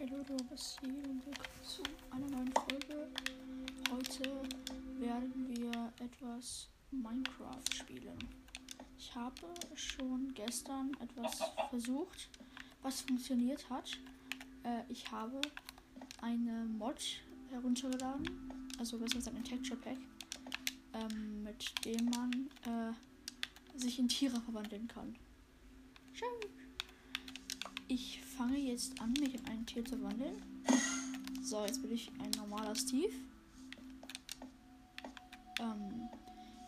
Hi 0.00 0.06
Leute, 0.06 0.36
was 0.48 0.76
hier 0.80 0.90
und 0.90 1.26
willkommen 1.26 1.64
zu 1.64 1.82
einer 2.12 2.28
neuen 2.28 2.52
Folge. 2.52 3.08
Heute 3.90 4.42
werden 5.00 5.48
wir 5.48 5.92
etwas 5.98 6.68
Minecraft 6.92 7.64
spielen. 7.72 8.16
Ich 8.96 9.12
habe 9.12 9.48
schon 9.74 10.32
gestern 10.34 10.96
etwas 11.00 11.42
versucht, 11.70 12.28
was 12.80 13.00
funktioniert 13.00 13.68
hat. 13.68 13.98
Äh, 14.62 14.82
ich 14.88 15.10
habe 15.10 15.40
eine 16.22 16.64
Mod 16.66 17.20
heruntergeladen, 17.50 18.52
also 18.78 18.98
besser 18.98 19.16
gesagt 19.16 19.36
ein 19.36 19.42
Texture 19.42 19.80
Pack, 19.80 19.98
ähm, 20.92 21.42
mit 21.42 21.84
dem 21.84 22.04
man 22.10 22.48
äh, 22.66 23.76
sich 23.76 23.98
in 23.98 24.06
Tiere 24.06 24.40
verwandeln 24.42 24.86
kann. 24.86 25.16
Schön. 26.12 26.57
Ich 27.90 28.20
fange 28.36 28.58
jetzt 28.58 29.00
an, 29.00 29.14
mich 29.14 29.34
in 29.34 29.46
ein 29.46 29.64
Tier 29.64 29.82
zu 29.82 30.00
wandeln. 30.02 30.42
So, 31.42 31.64
jetzt 31.64 31.80
bin 31.80 31.90
ich 31.90 32.10
ein 32.22 32.30
normaler 32.32 32.74
Steve. 32.74 33.14
Ähm, 35.58 36.10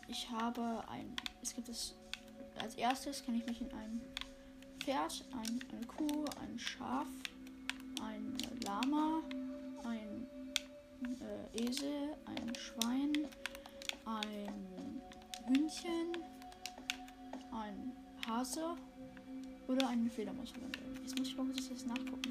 ich 0.07 0.27
habe 0.31 0.83
ein. 0.89 1.15
Es 1.43 1.53
gibt 1.53 1.69
es. 1.69 1.93
Als 2.59 2.73
erstes 2.73 3.23
kann 3.23 3.35
ich 3.35 3.45
mich 3.45 3.61
in 3.61 3.71
ein 3.71 4.01
Pferd, 4.79 5.23
ein, 5.31 5.59
eine 5.71 5.85
Kuh, 5.85 6.25
ein 6.41 6.57
Schaf, 6.57 7.07
ein 8.03 8.35
Lama, 8.65 9.21
ein 9.83 10.27
äh, 11.21 11.63
Esel, 11.63 12.15
ein 12.25 12.55
Schwein, 12.55 13.13
ein 14.05 15.01
Hühnchen, 15.47 16.17
ein 17.51 17.93
Hase 18.27 18.75
oder 19.71 19.87
eine 19.87 20.09
Fledermaus 20.09 20.51
verwandeln. 20.51 20.99
Jetzt 21.01 21.17
muss 21.17 21.27
ich 21.29 21.37
mal 21.37 21.45
kurz 21.45 21.69
das 21.69 21.85
nachgucken. 21.85 22.29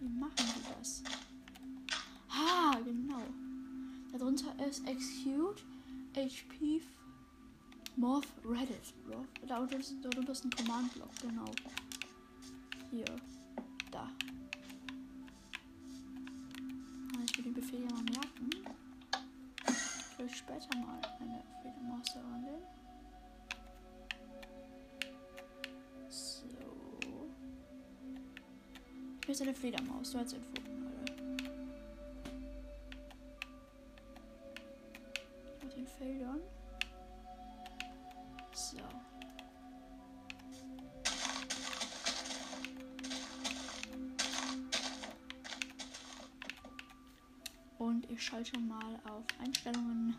Wie 0.00 0.08
machen 0.08 0.34
die 0.36 0.78
das? 0.78 1.02
Ah, 2.28 2.78
genau. 2.84 3.22
Darunter 4.12 4.66
ist 4.66 4.86
Execute 4.86 5.64
HP 6.14 6.82
Morph 7.96 8.26
Reddit. 8.44 8.92
Darunter 9.46 9.78
ist, 9.78 9.94
darunter 10.02 10.32
ist 10.32 10.44
ein 10.44 10.50
Command-Block, 10.50 11.10
genau. 11.22 11.50
Hier. 12.90 13.04
Da. 13.90 14.10
Ich 17.24 17.36
will 17.38 17.44
den 17.44 17.54
Befehl 17.54 17.82
ja 17.82 17.93
später 20.44 20.78
mal 20.78 21.00
eine 21.20 21.42
Fledermaus 21.60 22.08
verwandeln. 22.10 22.62
So. 26.08 26.44
Hier 29.24 29.32
ist 29.32 29.42
eine 29.42 29.54
Fledermaus, 29.54 30.10
so 30.10 30.18
als 30.18 30.34
Info. 30.34 30.60
Mit 35.62 35.76
den 35.76 35.86
Feldern. 35.86 36.40
So. 38.52 38.76
Und 47.78 48.10
ich 48.10 48.22
schalte 48.22 48.58
mal 48.60 49.00
auf 49.04 49.24
Einstellungen. 49.42 50.16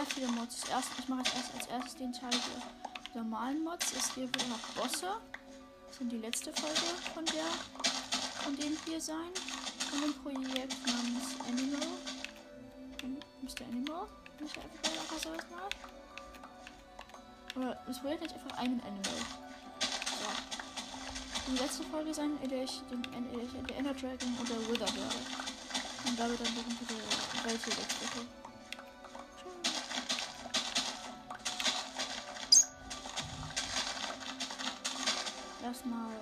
Sehr 0.00 0.14
viele 0.14 0.28
Mods. 0.32 0.64
Erst, 0.70 0.88
ich 0.98 1.08
mache 1.08 1.22
erst 1.36 1.54
als 1.54 1.66
erstes 1.66 1.96
den 1.96 2.12
Teil 2.12 2.30
der 3.14 3.22
normalen 3.22 3.62
Mods. 3.62 3.92
Es 3.92 4.14
gibt 4.14 4.36
noch 4.48 4.58
Bosse 4.74 5.16
sind 5.98 6.10
die 6.10 6.18
letzte 6.18 6.52
Folge 6.52 6.80
von 7.12 7.24
der 7.26 7.44
von 8.42 8.56
dem 8.56 8.76
hier 8.86 9.00
sein. 9.00 9.30
Von 9.90 10.00
dem 10.00 10.14
Projekt 10.22 10.76
namens 10.86 11.36
Animal. 11.46 11.88
Mr. 13.42 13.66
Animal. 13.70 14.06
Nicht 14.40 14.56
einfach 14.56 14.80
der 14.82 15.02
Kasse 15.08 15.28
mal. 15.50 15.68
Oder 17.56 17.82
das 17.86 18.00
Projekt 18.00 18.24
ist 18.24 18.34
einfach 18.34 18.56
ein 18.56 18.80
Animal. 18.80 19.20
So. 19.80 21.50
Die 21.52 21.58
letzte 21.58 21.82
Folge 21.84 22.14
sein, 22.14 22.38
in 22.42 22.48
der 22.48 22.64
ich 22.64 22.80
den, 22.90 23.04
in 23.12 23.32
der, 23.32 23.42
ich 23.42 23.66
der 23.66 23.76
Ender 23.76 23.92
Dragon 23.92 24.38
oder 24.40 24.56
Wither 24.68 24.86
werde. 24.86 25.20
Und 26.06 26.18
damit 26.18 26.40
dann 26.40 26.56
wirklich 26.56 26.78
die 26.78 27.44
Welt 27.44 27.60
hier 35.82 36.19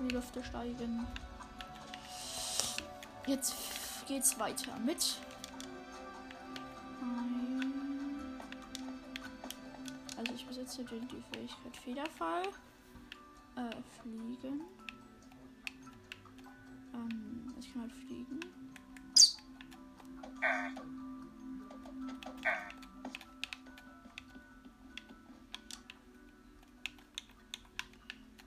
in 0.00 0.08
die 0.08 0.14
Lüfte 0.14 0.42
steigen. 0.42 1.06
Jetzt 3.26 3.54
geht's 4.08 4.38
weiter 4.38 4.78
mit 4.84 5.18
also 10.20 10.34
ich 10.34 10.46
besitze 10.46 10.84
die, 10.84 11.00
die 11.00 11.22
Fähigkeit 11.32 11.76
Federfall 11.82 12.42
äh, 13.56 14.00
fliegen. 14.02 14.60
Ähm, 16.92 17.54
ich 17.58 17.72
kann 17.72 17.82
halt 17.82 17.92
fliegen. 17.92 18.40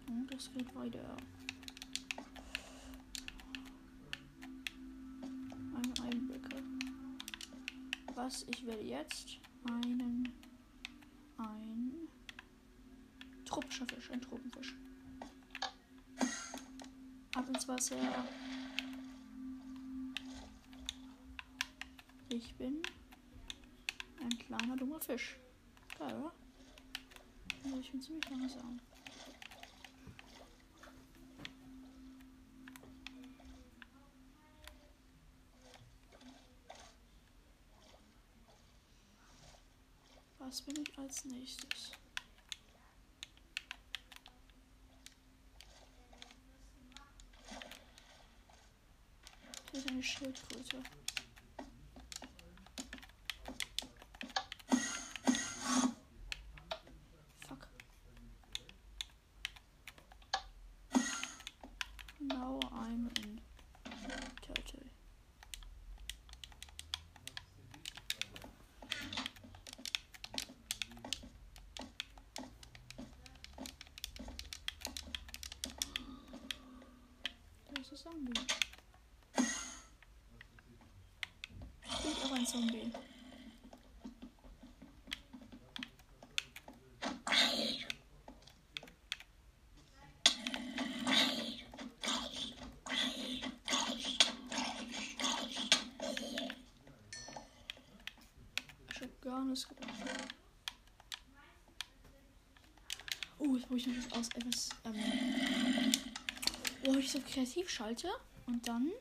Und 0.08 0.32
es 0.36 0.52
geht 0.52 0.76
weiter. 0.76 1.18
Eine 5.76 6.08
Einblicke. 6.08 6.64
Was 8.24 8.44
ich 8.44 8.66
werde 8.66 8.84
jetzt 8.84 9.38
einen 9.70 10.32
ein 11.38 12.08
tropischer 13.44 13.86
Fisch, 13.86 14.10
ein 14.12 14.22
Tropenfisch 14.22 14.74
ab 17.36 17.50
ins 17.50 17.68
Wasser. 17.68 17.98
Ich 22.30 22.56
bin 22.56 22.82
ein 24.22 24.38
kleiner 24.40 24.78
dummer 24.78 25.02
Fisch. 25.02 25.38
Geil, 26.00 26.16
oder? 26.16 26.32
Also 27.66 27.78
ich 27.78 27.92
bin 27.92 28.02
ziemlich 28.02 28.30
langsam. 28.30 28.80
Was 40.54 40.62
bin 40.62 40.76
ich 40.88 41.00
als 41.00 41.26
nächstes? 41.26 41.94
eine 49.90 50.04
Schildkröte. 50.04 50.84
Fuck. 57.48 57.68
Now 62.20 62.60
I'm 62.72 63.10
in 63.18 63.42
Turtle. 64.42 64.90
Das 77.76 77.92
ist 77.92 78.08
ein 78.08 78.14
Zombie. 78.14 78.34
Ich 82.06 82.26
auch 82.26 82.32
ein 82.32 82.43
Zombie. 82.54 82.92
Ich 98.92 99.02
hab 99.02 99.22
gar. 99.22 99.48
Oh, 103.40 103.56
jetzt 103.56 103.68
brauche 103.68 103.78
ich 103.78 103.88
noch 103.88 103.96
was 103.98 104.12
aus 104.12 104.30
etwas. 104.36 104.70
Ähm, 104.86 105.92
wo 106.84 107.00
ich 107.00 107.12
so 107.12 107.20
kreativ 107.20 107.68
schalte 107.68 108.10
und 108.46 108.68
dann 108.68 108.92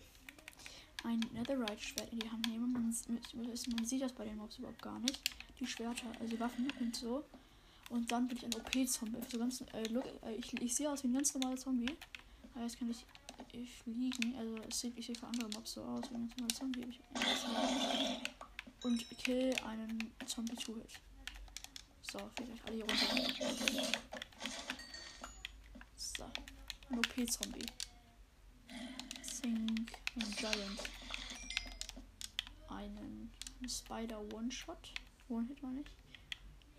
ein 1.04 1.20
Netherite-Schwert 1.32 2.12
in 2.12 2.18
die 2.20 2.30
Hand 2.30 2.46
nehme. 2.48 2.66
Man, 2.66 2.94
man 3.08 3.84
sieht 3.84 4.02
das 4.02 4.12
bei 4.12 4.24
den 4.24 4.36
Mobs 4.36 4.58
überhaupt 4.58 4.82
gar 4.82 4.98
nicht. 5.00 5.20
Die 5.58 5.66
Schwerter, 5.66 6.06
also 6.20 6.38
Waffen 6.40 6.72
und 6.80 6.94
so. 6.94 7.24
Und 7.90 8.10
dann 8.10 8.26
bin 8.26 8.38
ich 8.38 8.44
ein 8.44 8.54
OP-Zombie. 8.54 9.18
So 9.30 9.38
ganz, 9.38 9.60
äh, 9.72 9.82
äh, 9.82 10.34
ich, 10.36 10.52
ich 10.60 10.74
sehe 10.74 10.90
aus 10.90 11.02
wie 11.02 11.08
ein 11.08 11.14
ganz 11.14 11.34
normaler 11.34 11.56
Zombie. 11.56 11.94
Aber 12.54 12.64
jetzt 12.64 12.78
kann 12.78 12.90
ich, 12.90 13.04
ich 13.52 13.70
fliegen. 13.70 14.34
Also 14.36 14.56
es 14.68 14.80
sieht, 14.80 14.98
ich 14.98 15.06
sehe 15.06 15.14
für 15.14 15.26
andere 15.26 15.48
Mobs 15.50 15.72
so 15.72 15.82
aus 15.82 16.10
wie 16.10 16.14
ein 16.14 16.28
ganz 16.28 16.36
normaler 16.36 16.54
Zombie. 16.54 16.86
Ich, 16.88 17.00
und 18.84 19.18
kill 19.18 19.54
einen 19.66 20.10
Zombie 20.26 20.56
to 20.56 20.74
hit. 20.74 21.00
So, 22.10 22.18
vielleicht 22.36 22.66
alle 22.66 22.76
hier 22.76 22.84
runter. 22.84 23.98
So. 25.96 26.24
Ein 26.90 26.98
OP-Zombie. 26.98 27.66
Think 29.40 30.01
ein 30.16 30.34
Giant. 30.36 30.80
Einen 32.68 33.30
Spider 33.68 34.20
One-Shot. 34.32 34.92
One-Hit 35.28 35.62
meine 35.62 35.80
ich. 35.80 35.86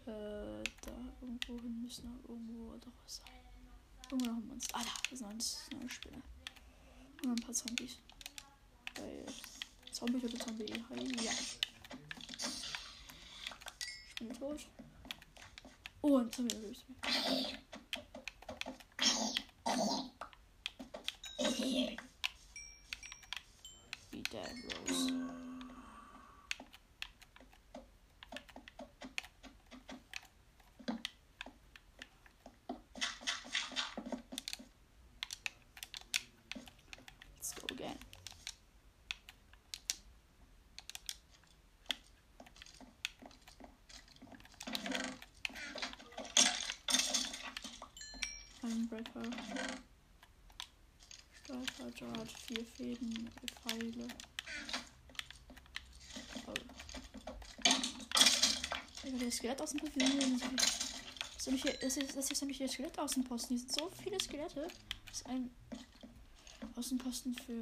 Äh, 0.05 0.63
da 0.81 0.91
irgendwo 1.21 1.59
hin 1.61 1.81
müssen 1.81 2.11
noch 2.11 2.29
irgendwo 2.29 2.75
doch 2.75 2.91
was 3.03 3.17
sein. 3.17 3.25
Irgendwo 4.11 4.31
noch 4.31 4.37
ein 4.37 4.47
Monster. 4.47 4.77
Ah, 4.77 4.83
da, 4.83 4.91
ist 5.11 5.23
ein 5.23 5.37
das 5.37 5.47
ist 5.47 5.73
eine 5.73 5.89
Spinne. 5.89 6.21
Und 7.23 7.31
ein 7.31 7.35
paar 7.43 7.53
Zombies. 7.53 7.97
Weil 8.95 9.25
Zombie 9.91 10.25
oder 10.25 10.39
Zombie. 10.39 10.65
Ja. 11.23 11.31
Ich 14.09 14.27
bin 14.27 14.33
tot. 14.37 14.67
Oh, 16.01 16.17
ein 16.17 16.31
Zombie 16.31 16.55
erlöst 16.55 16.83
mich. 16.89 16.97
Vier 52.47 52.65
Fäden, 52.65 53.29
Pfeile. 53.63 54.07
Oh. 56.47 56.53
Ja, 59.03 59.17
der 59.17 59.31
Skelett 59.31 59.61
aus 59.61 59.71
dem 59.71 59.79
Pavillon. 59.79 60.41
Das 61.35 61.47
ist 61.47 61.61
hier- 61.61 61.73
das 61.73 61.97
ist, 61.97 62.15
das 62.15 62.31
ist 62.31 62.41
nämlich 62.41 62.57
der 62.57 62.69
Skelettaußenposten. 62.69 63.57
Hier 63.57 63.67
sind 63.67 63.73
so 63.73 63.89
viele 64.01 64.19
Skelette. 64.19 64.67
Das 65.07 65.17
ist 65.17 65.25
ein 65.27 65.49
Außenposten 66.75 67.35
für 67.35 67.59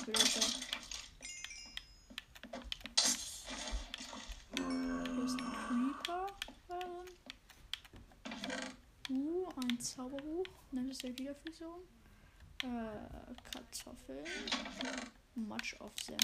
Skelette. 0.00 0.40
Hier 4.56 5.24
ist 5.24 5.38
ein 5.40 5.94
Creeper. 6.04 6.26
Uh, 9.10 9.48
ein 9.56 9.80
Zauberbuch. 9.80 10.46
Nennt 10.70 10.90
es 10.90 10.98
der 10.98 11.18
Wiederfusion. 11.18 11.80
Äh, 12.62 13.34
Kartoffeln. 13.50 14.24
Much 15.34 15.80
of 15.80 15.94
them. 16.06 16.18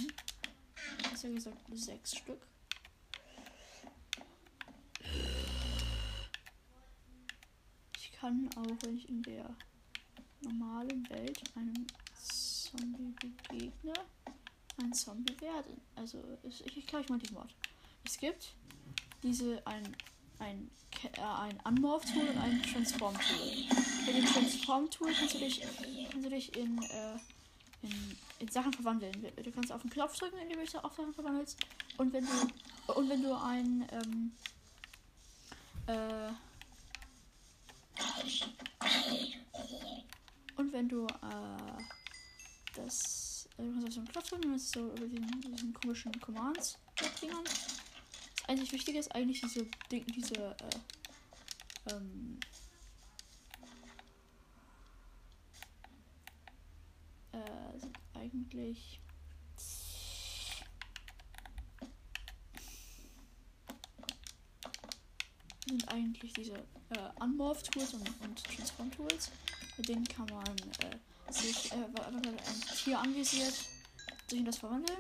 Besser 1.10 1.30
gesagt 1.30 1.58
sechs 1.72 2.16
Stück. 2.16 2.46
Ich 7.96 8.12
kann 8.12 8.50
auch, 8.56 8.76
wenn 8.82 8.96
ich 8.96 9.08
in 9.08 9.22
der 9.22 9.54
normalen 10.42 11.08
Welt 11.10 11.42
einem 11.54 11.86
Zombie 12.14 13.14
begegne, 13.20 13.94
ein 14.82 14.92
Zombie 14.92 15.40
werden. 15.40 15.80
Also, 15.94 16.22
ich, 16.42 16.64
ich 16.66 16.76
erkläre 16.76 17.02
euch 17.02 17.08
mal 17.08 17.18
die 17.18 17.34
Wort. 17.34 17.54
Es 18.04 18.18
gibt 18.18 18.54
diese 19.22 19.66
ein 19.66 19.96
ein, 20.38 20.70
äh, 21.16 21.20
ein 21.20 21.58
Unmorph-Tool 21.64 22.28
und 22.28 22.38
ein 22.38 22.62
Transform-Tool. 22.62 23.85
Mit 24.06 24.17
dem 24.17 24.26
Transform-Tool 24.26 25.12
kannst 25.12 25.35
du 25.35 25.38
dich, 25.38 25.62
kannst 26.11 26.26
du 26.26 26.31
dich 26.31 26.56
in, 26.56 26.81
äh, 26.82 27.17
in, 27.82 28.17
in 28.38 28.49
Sachen 28.49 28.73
verwandeln. 28.73 29.13
Du 29.43 29.51
kannst 29.51 29.72
auf 29.72 29.82
den 29.82 29.91
Knopf 29.91 30.17
drücken, 30.19 30.39
indem 30.39 30.58
du 30.58 30.65
dich 30.65 30.77
auf 30.77 30.94
Sachen 30.94 31.13
verwandelst. 31.13 31.58
Und 31.96 32.13
wenn 32.13 32.25
du 32.25 32.93
und 32.94 33.08
wenn 33.08 33.22
du 33.22 33.34
ein 33.34 33.86
ähm, 33.91 34.32
äh, 35.89 36.31
und 40.56 40.72
wenn 40.72 40.89
du 40.89 41.06
äh, 41.06 41.82
das 42.77 43.48
äh, 43.58 43.63
du 43.63 43.72
kannst 43.72 43.89
auf 43.89 43.94
so 43.94 44.01
einen 44.01 44.08
Knopf 44.08 44.29
drücken, 44.29 44.43
dann 44.43 44.55
ist 44.55 44.72
so 44.72 44.86
über 44.93 45.06
diesen, 45.06 45.41
diesen 45.41 45.75
komischen 45.75 46.20
Commands. 46.20 46.79
Das 46.96 47.10
einzig 48.46 48.72
Wichtige 48.72 48.98
ist 49.01 49.13
eigentlich 49.15 49.41
diese 49.41 49.67
diese 49.91 50.34
äh, 50.34 51.91
ähm, 51.91 52.39
äh, 57.36 57.78
sind 57.78 57.98
eigentlich 58.14 59.00
sind 65.69 65.88
eigentlich 65.93 66.32
diese 66.32 66.55
äh, 66.55 67.10
Unmorph-Tools 67.20 67.94
und, 67.94 68.08
und 68.22 68.44
Transform-Tools. 68.44 69.31
Mit 69.76 69.88
denen 69.88 70.05
kann 70.05 70.26
man 70.26 70.56
äh, 70.81 71.32
sich, 71.32 71.72
äh, 71.72 71.76
wenn 71.93 72.14
man 72.14 72.26
ein 72.26 72.60
Tier 72.76 72.98
anvisiert, 72.98 73.55
sich 74.28 74.38
in 74.38 74.44
das 74.44 74.58
verwandeln. 74.58 74.98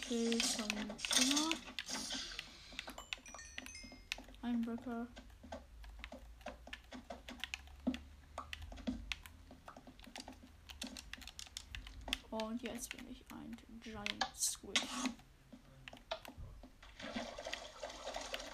Kill 0.00 0.40
some 0.42 0.68
Dinger. 0.68 1.50
Einbrecher. 4.42 5.08
Und 12.42 12.62
jetzt 12.62 12.90
bin 12.90 13.10
ich 13.10 13.24
ein 13.32 13.56
Giant 13.80 14.26
Squid. 14.34 14.78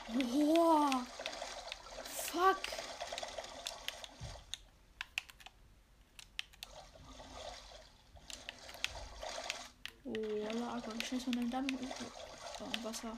Boah! 0.09 1.05
Fuck! 2.05 2.59
Oh, 10.05 10.13
Lager. 10.13 10.95
Wie 10.95 11.05
schnell 11.05 11.19
ist 11.21 11.27
man 11.27 11.37
denn 11.37 11.51
damit? 11.51 11.81
Oh, 12.61 12.85
Wasser. 12.85 13.17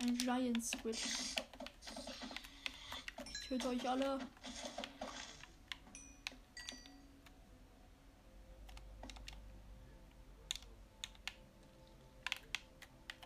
Ein 0.00 0.16
Giant 0.16 0.64
Squid. 0.64 0.96
Töte 3.50 3.68
euch 3.68 3.88
alle. 3.88 4.20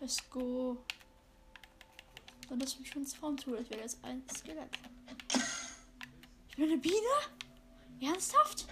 Let's 0.01 0.31
go. 0.31 0.83
Und 2.49 2.63
das 2.63 2.79
mich 2.79 2.89
schon 2.89 3.05
tun. 3.37 3.59
Ich 3.61 3.69
werde 3.69 3.83
jetzt 3.83 4.03
ein 4.03 4.23
Skelett. 4.35 4.71
Ich 6.49 6.57
bin 6.57 6.71
eine 6.71 6.79
Biene? 6.79 6.95
Ernsthaft? 8.01 8.67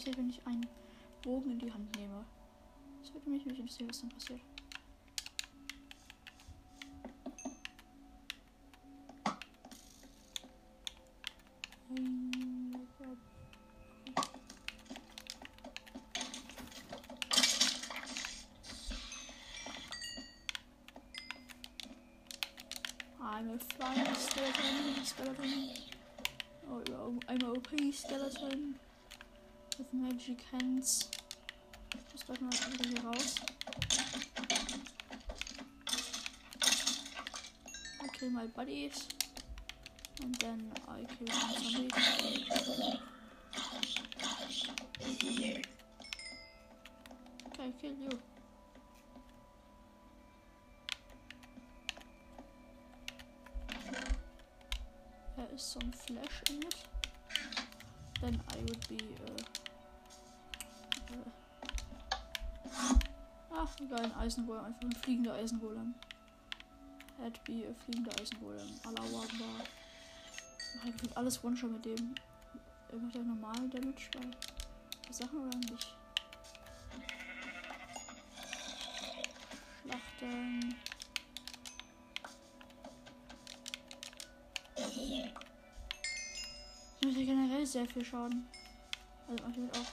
Passiert, 0.00 0.16
wenn 0.16 0.30
ich 0.30 0.46
einen 0.46 0.66
Bogen 1.22 1.50
in 1.50 1.58
die 1.58 1.70
Hand 1.70 1.94
nehme. 1.96 2.24
Das 3.02 3.12
würde 3.12 3.28
mich 3.28 3.44
wirklich 3.44 3.60
interessieren, 3.60 3.90
was 3.90 4.00
dann 4.00 4.08
passiert. 4.10 4.40
My 38.40 38.46
buddies. 38.46 39.06
And 40.22 40.34
then 40.36 40.72
I 40.88 41.04
kill 41.04 41.28
some 41.28 41.52
zombies. 41.72 41.92
I 47.58 47.72
kill 47.80 47.96
you. 48.00 48.08
There 55.36 55.46
is 55.54 55.62
some 55.62 55.92
flesh 55.92 56.42
in 56.48 56.62
it. 56.62 56.74
Then 58.22 58.40
I 58.48 58.56
would 58.60 58.88
be. 58.88 59.00
Uh, 59.26 59.42
uh, 62.72 62.94
ach, 63.52 63.76
ein 63.80 64.12
Eisengolem. 64.18 64.64
Einfach 64.64 64.82
ein 64.82 64.92
fliegender 64.92 65.34
Eisengolem. 65.34 65.94
Head 67.20 67.38
be 67.44 67.66
a 67.68 67.74
fliegender 67.84 68.12
Eisengolem. 68.20 68.80
Allah 68.84 69.04
Akbar. 69.22 69.64
Mach 70.76 70.84
halt 70.84 71.16
alles 71.16 71.44
One-Shot 71.44 71.70
mit 71.70 71.84
dem. 71.84 72.14
Er 72.90 72.96
macht 72.96 73.14
ja 73.14 73.22
normalen 73.22 73.70
Damage 73.70 74.08
bei 74.12 75.12
Sachen 75.12 75.38
oder 75.38 75.58
nicht? 75.58 75.94
Schlachten. 79.82 80.74
Ich 87.00 87.06
mache 87.06 87.20
ja 87.20 87.24
generell 87.26 87.66
sehr 87.66 87.86
viel 87.86 88.04
Schaden. 88.04 88.48
Also 89.28 89.42
mache 89.44 89.52
ich 89.52 89.58
mit 89.58 89.76
auch. 89.76 89.86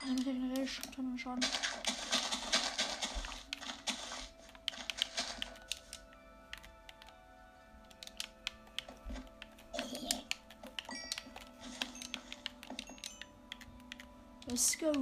Also 0.00 0.14
macht 0.14 0.24
generell 0.24 0.66
Schaden 0.66 1.18
Schaden. 1.18 1.44
Let's 14.52 14.76
go. 14.76 14.92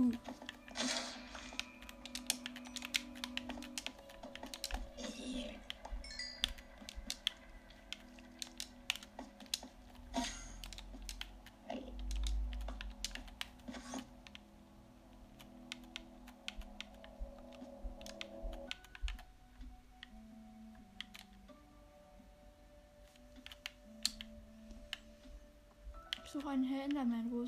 Ich 26.23 26.31
suche 26.31 26.49
einen 26.51 26.73
Enderman. 26.73 27.29
Wo? 27.33 27.45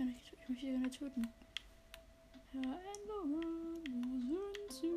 Ich 0.00 0.04
möchte 0.04 0.36
gerne, 0.36 0.42
ich 0.42 0.48
möchte 0.48 0.66
sie 0.66 0.70
gerne 0.70 0.90
töten. 0.90 1.28
Enderman, 2.52 3.42
wo 4.30 4.52
sind 4.52 4.72
sie? 4.72 4.92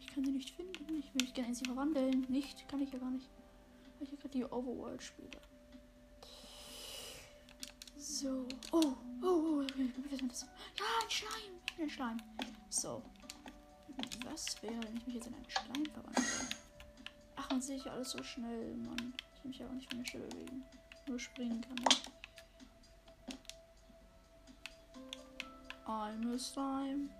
Ich 0.00 0.06
kann 0.06 0.24
sie 0.24 0.32
nicht 0.32 0.50
finden. 0.50 0.98
Ich 0.98 1.14
will 1.14 1.22
mich 1.22 1.34
gerne 1.34 1.48
in 1.50 1.54
sie 1.54 1.66
verwandeln. 1.66 2.24
Nicht, 2.30 2.66
kann 2.68 2.80
ich 2.80 2.90
ja 2.90 2.98
gar 2.98 3.10
nicht. 3.10 3.28
Weil 3.98 4.04
ich 4.04 4.12
ja 4.12 4.16
gerade 4.16 4.30
die 4.30 4.44
Overworld 4.44 5.02
spiele. 5.02 5.28
So. 7.98 8.48
Oh, 8.72 8.94
oh, 9.22 9.26
oh. 9.26 9.62
okay, 9.62 9.92
was 10.10 10.12
ist 10.12 10.30
das? 10.30 10.42
Ja, 10.78 10.84
ein 11.02 11.10
Schleim. 11.10 11.52
Ich 11.68 11.74
bin 11.74 11.84
ein 11.84 11.90
Schleim. 11.90 12.16
So. 12.70 13.02
Was 14.24 14.62
wäre, 14.62 14.82
wenn 14.84 14.96
ich 14.96 15.06
mich 15.06 15.16
jetzt 15.16 15.26
in 15.26 15.34
einen 15.34 15.50
Schleim 15.50 15.84
verwandle? 15.92 16.22
Ach, 17.36 17.50
man 17.50 17.60
sehe 17.60 17.76
ich 17.76 17.90
alles 17.90 18.12
so 18.12 18.22
schnell, 18.22 18.74
Mann. 18.76 19.12
Ich 19.44 19.50
mich 19.50 19.62
aber 19.62 19.74
nicht 19.74 19.92
der 19.92 20.04
Stelle 20.06 20.24
bewegen. 20.28 20.64
Nur 21.06 21.18
springen 21.18 21.60
kann 21.60 21.76
ich. 21.90 22.02
I'm 25.86 26.34
a 26.34 26.38
slime. 26.38 27.10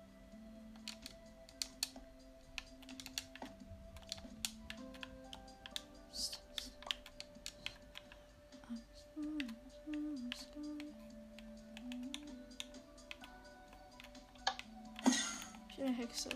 Hexe. 15.98 16.30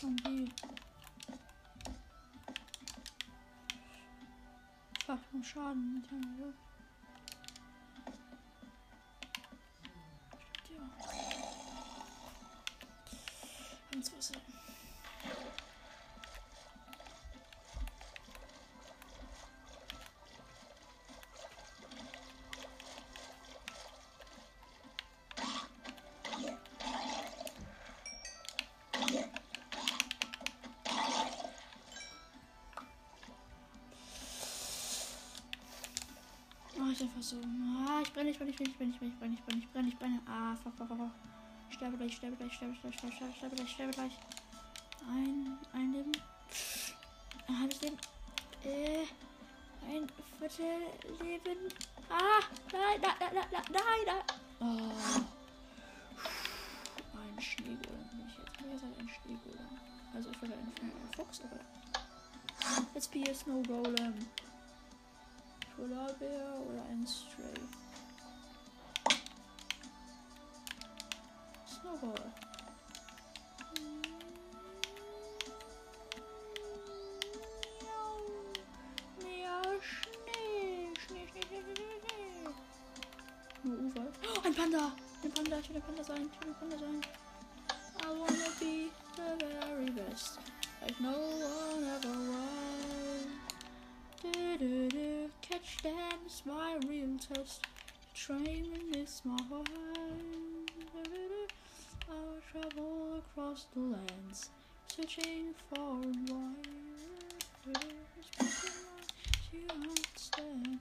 Zombie. 0.00 0.50
Fach 5.04 5.18
nur 5.30 5.44
Schaden 5.44 6.00
mit 6.00 6.10
dem 6.10 6.38
Luft. 6.38 6.69
Ich 37.20 37.26
so. 37.26 37.36
Ah, 37.36 38.00
ich 38.02 38.10
brenne, 38.14 38.30
ich 38.30 38.38
brenne, 38.38 38.50
ich 38.50 38.56
brenne, 38.56 38.70
ich 38.70 38.78
brenne, 38.78 38.92
ich 38.92 38.98
brenne, 38.98 39.12
ich 39.12 39.18
brenne, 39.18 39.34
ich 39.34 39.44
brenne, 39.44 39.58
ich 39.58 39.70
brenne, 39.70 39.88
ich 39.88 39.98
brenne. 39.98 40.22
Ah, 40.26 40.56
fuck, 40.56 40.72
fuck, 40.74 40.88
fuck, 40.88 40.96
fuck. 40.96 41.10
Sterbe 41.68 41.98
gleich, 41.98 42.16
sterbe 42.16 42.36
gleich, 42.36 42.54
sterbe 42.54 42.74
gleich, 42.80 42.94
sterbe 42.94 43.14
gleich, 43.14 43.36
sterbe 43.36 43.56
gleich, 43.56 43.70
sterbe 43.70 43.92
gleich. 43.92 44.12
Ein, 45.06 45.58
ein 45.74 45.92
Leben. 45.92 46.12
Ein 47.46 47.60
halbes 47.60 47.80
Leben. 47.82 47.98
Äh, 48.64 49.04
ein 49.86 50.08
Viertel 50.38 50.64
Leben. 51.20 51.68
Ah, 52.08 52.40
nein, 52.72 53.00
nein, 53.02 53.14
nein, 53.20 53.46
nein, 53.52 53.64
nein, 53.70 53.82
nein. 54.06 54.24
Oh. 54.60 55.20
Ein 57.18 57.38
Schneegolem. 57.38 58.08
Bin 58.16 58.28
ich 58.28 58.38
jetzt 58.38 58.60
mehr 58.62 58.72
als 58.72 58.82
ein 58.82 59.10
Schneegolem. 59.10 59.68
Also 60.14 60.30
ich 60.30 60.40
will 60.40 60.52
ein 60.54 60.72
Fuchs, 61.14 61.42
aber. 61.42 61.60
Let's 62.94 63.08
be 63.08 63.30
a 63.30 63.34
Snow 63.34 63.62
Golem. 63.66 64.14
Polarbär 65.80 66.60
oder 66.68 66.84
ein 66.90 67.06
Stray? 67.06 67.54
Snowball. 71.66 72.14
Mehr 79.22 79.62
Schnee. 79.80 80.92
Schnee, 80.98 81.26
Schnee, 81.28 81.46
Schnee, 81.48 81.62
Schnee. 81.64 82.54
Nur 83.62 83.78
Uwe. 83.78 84.12
Oh, 84.22 84.40
ein 84.44 84.54
Panda. 84.54 84.92
Ein 85.24 85.32
Panda. 85.32 85.58
Ich 85.60 85.68
will 85.70 85.76
ein 85.76 85.82
Panda 85.82 86.04
sein. 86.04 86.30
Ich 86.30 86.40
will 86.42 86.52
ein 86.52 86.58
Panda 86.60 86.78
sein. 86.78 87.00
I 88.02 88.06
wanna 88.18 88.50
be 88.58 88.90
the 89.16 89.46
very 89.46 89.90
best. 89.92 90.38
Like 90.82 91.00
no 91.00 91.12
one 91.12 91.84
ever 91.84 92.09
them 95.82 96.18
is 96.26 96.42
my 96.44 96.78
real 96.88 97.16
test. 97.18 97.66
Training 98.14 98.94
is 98.94 99.22
my 99.24 99.36
heart. 99.48 99.66
Do, 99.66 101.02
do, 101.04 101.10
do. 101.10 101.46
I 102.08 102.14
will 102.14 102.40
travel 102.50 103.18
across 103.18 103.66
the 103.74 103.80
lands, 103.80 104.50
searching 104.88 105.54
far 105.68 106.02
and 106.02 106.28
wide. 106.28 107.74
She 109.50 109.58
understand, 109.70 110.78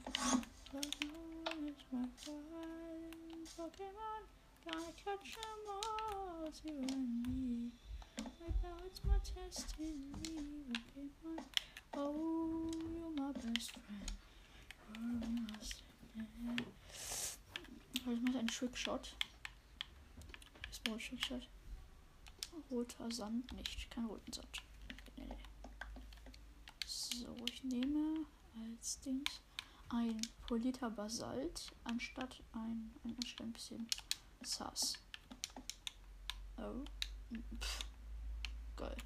but 0.73 0.87
no 1.03 1.21
one 1.45 1.67
is 1.67 1.83
my 1.91 2.05
friend. 2.15 3.47
Pokemon, 3.57 4.23
gonna 4.65 4.93
catch 5.03 5.35
them 5.35 5.63
all, 5.67 6.51
you 6.63 6.73
and 6.89 7.27
me. 7.27 7.71
Right 8.17 8.57
now 8.63 8.77
it's 8.85 9.01
my 9.05 9.17
destiny, 9.35 9.93
Pokemon. 10.73 11.43
Oh, 11.97 12.71
you're 12.73 13.25
my 13.25 13.31
best 13.33 13.71
friend. 13.71 14.08
Trickshot. 18.49 19.15
War 20.85 20.93
ein 20.93 20.99
Trickshot. 20.99 21.47
Roter 22.69 23.12
Sand 23.12 23.51
nicht. 23.53 23.89
Kein 23.91 24.05
roten 24.05 24.31
Sand. 24.31 24.63
Nee. 25.17 25.38
So, 26.85 27.35
ich 27.51 27.63
nehme 27.63 28.25
als 28.55 28.99
Dings 29.01 29.41
ein 29.89 30.21
polierter 30.47 30.89
Basalt 30.89 31.71
anstatt 31.83 32.41
ein, 32.53 32.93
ein, 33.03 33.15
anstatt 33.15 33.47
ein 33.47 33.53
bisschen 33.53 33.88
Sass. 34.41 34.93
Oh. 36.57 36.85
Pff. 37.59 37.79
Geil. 38.75 38.97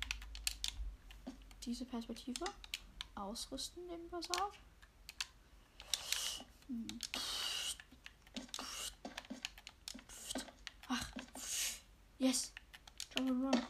Diese 1.65 1.85
Perspektive 1.85 2.45
ausrüsten, 3.15 3.87
den 3.87 4.09
Basalt. 4.09 4.53
Hm. 6.67 6.87
Yes. 12.23 12.53
Jump 13.17 13.29
and 13.29 13.43
run. 13.43 13.62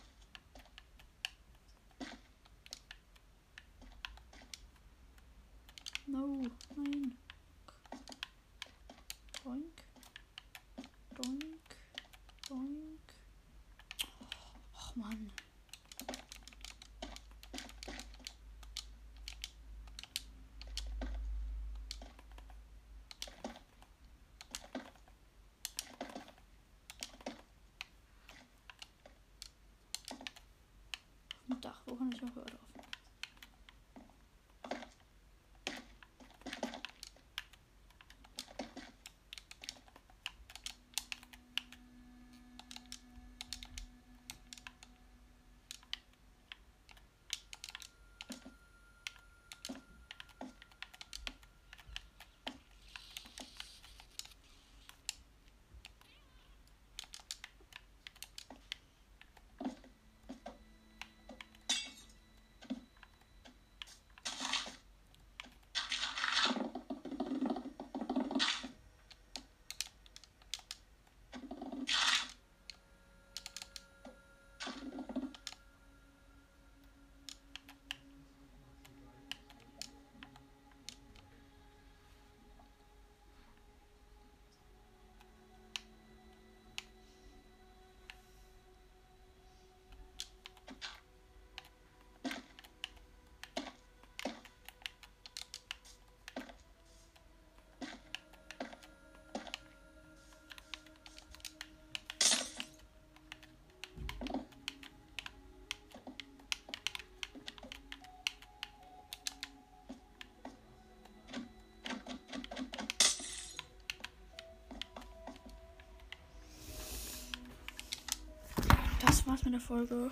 War's 119.33 119.45
mit 119.45 119.53
der 119.55 119.61
Folge. 119.61 120.11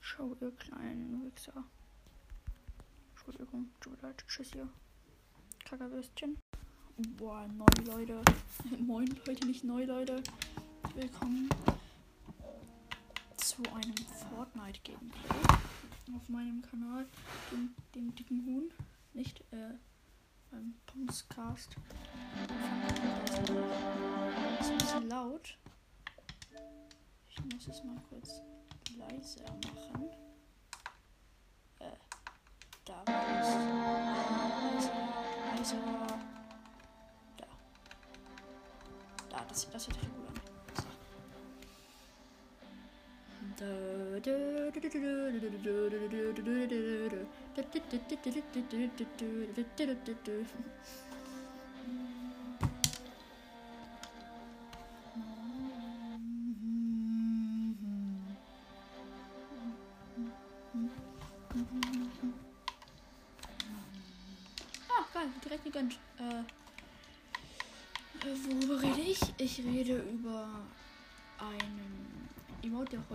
Schau, 0.00 0.36
ihr 0.40 0.50
kleinen 0.56 1.24
Wichser. 1.24 1.62
Entschuldigung, 3.10 3.70
tut 3.78 4.02
leid. 4.02 4.24
Tschüss, 4.26 4.52
ihr 4.56 4.68
Kackerwürstchen. 5.64 6.36
Boah, 7.16 7.46
neu, 7.46 7.66
Leute. 7.86 8.20
Moin, 8.80 9.06
Leute, 9.24 9.46
nicht 9.46 9.62
neu, 9.62 9.84
Leute. 9.84 10.20
Willkommen 10.96 11.48
zu 13.36 13.62
einem 13.72 13.94
Fortnite-Gameplay 14.28 15.56
auf 16.16 16.28
meinem 16.28 16.62
Kanal, 16.62 17.06
dem, 17.52 17.76
dem 17.94 18.12
dicken 18.16 18.44
Huhn, 18.44 18.72
nicht 19.12 19.38
äh, 19.52 19.74
beim 20.50 20.74
Punkscast. 20.86 21.76
Ist 24.58 24.70
ein 24.72 24.78
bisschen 24.78 25.08
laut. 25.08 25.56
Ich 27.36 27.42
muss 27.52 27.66
es 27.66 27.82
mal 27.82 27.96
kurz 28.08 28.40
leiser 28.96 29.42
machen. 29.64 30.08
Äh, 31.80 31.90
da 32.84 33.00
ist 33.00 33.08
leiser, 34.70 34.94
leiser. 35.56 35.80
Da. 37.36 37.46
Da, 39.30 39.44
das, 39.48 39.68
das 39.70 39.88
hört 39.88 39.96
sich 39.96 40.08
gut 40.12 40.28
an. 40.28 40.34
Ah, 40.76 40.82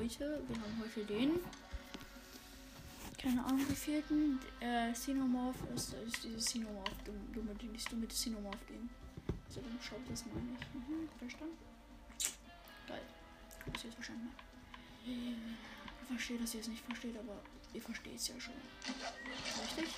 heute, 0.10 0.42
wir 0.48 0.56
haben 0.56 0.82
heute 0.82 1.06
den, 1.06 1.40
keine 3.22 3.46
Ahnung 3.46 3.64
wie 3.70 3.76
vierten, 3.76 4.40
äh, 4.60 4.92
Cinomorph 4.94 5.58
ist, 5.76 5.94
ist 6.08 6.24
dieses 6.24 6.46
Cinomorph, 6.46 6.90
dumme, 7.34 7.54
dieses 7.62 7.86
dumme 7.86 8.08
Cinomorph-Ding. 8.08 8.90
Also 9.48 9.62
dann 9.62 9.78
schaut 9.82 10.00
das 10.10 10.26
meine 10.26 10.58
ich. 10.60 10.68
Mhm, 10.74 11.10
verstanden? 11.20 11.58
Geil. 12.88 13.02
Dass 13.72 13.84
ihr 13.84 13.90
es 13.90 13.96
verstanden. 13.96 14.32
Ich 15.06 16.08
verstehe, 16.08 16.40
dass 16.40 16.56
ihr 16.56 16.62
es 16.62 16.68
nicht 16.68 16.84
versteht, 16.86 17.16
aber 17.18 17.42
ihr 17.74 17.82
versteht 17.82 18.16
es 18.16 18.28
ja 18.30 18.40
schon. 18.40 18.54
Richtig? 19.62 19.94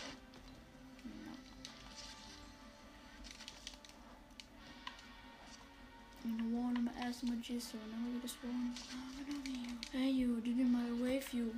And 6.31 6.53
one 6.53 6.77
of 6.77 6.83
my 6.83 6.91
ass 7.05 7.23
and 7.23 7.31
look 7.31 7.39
at 7.39 8.21
this 8.21 8.37
one. 8.41 8.73
Hey 9.91 10.09
you, 10.09 10.39
didn't 10.39 10.71
my 10.71 11.03
wave 11.03 11.27
you. 11.33 11.53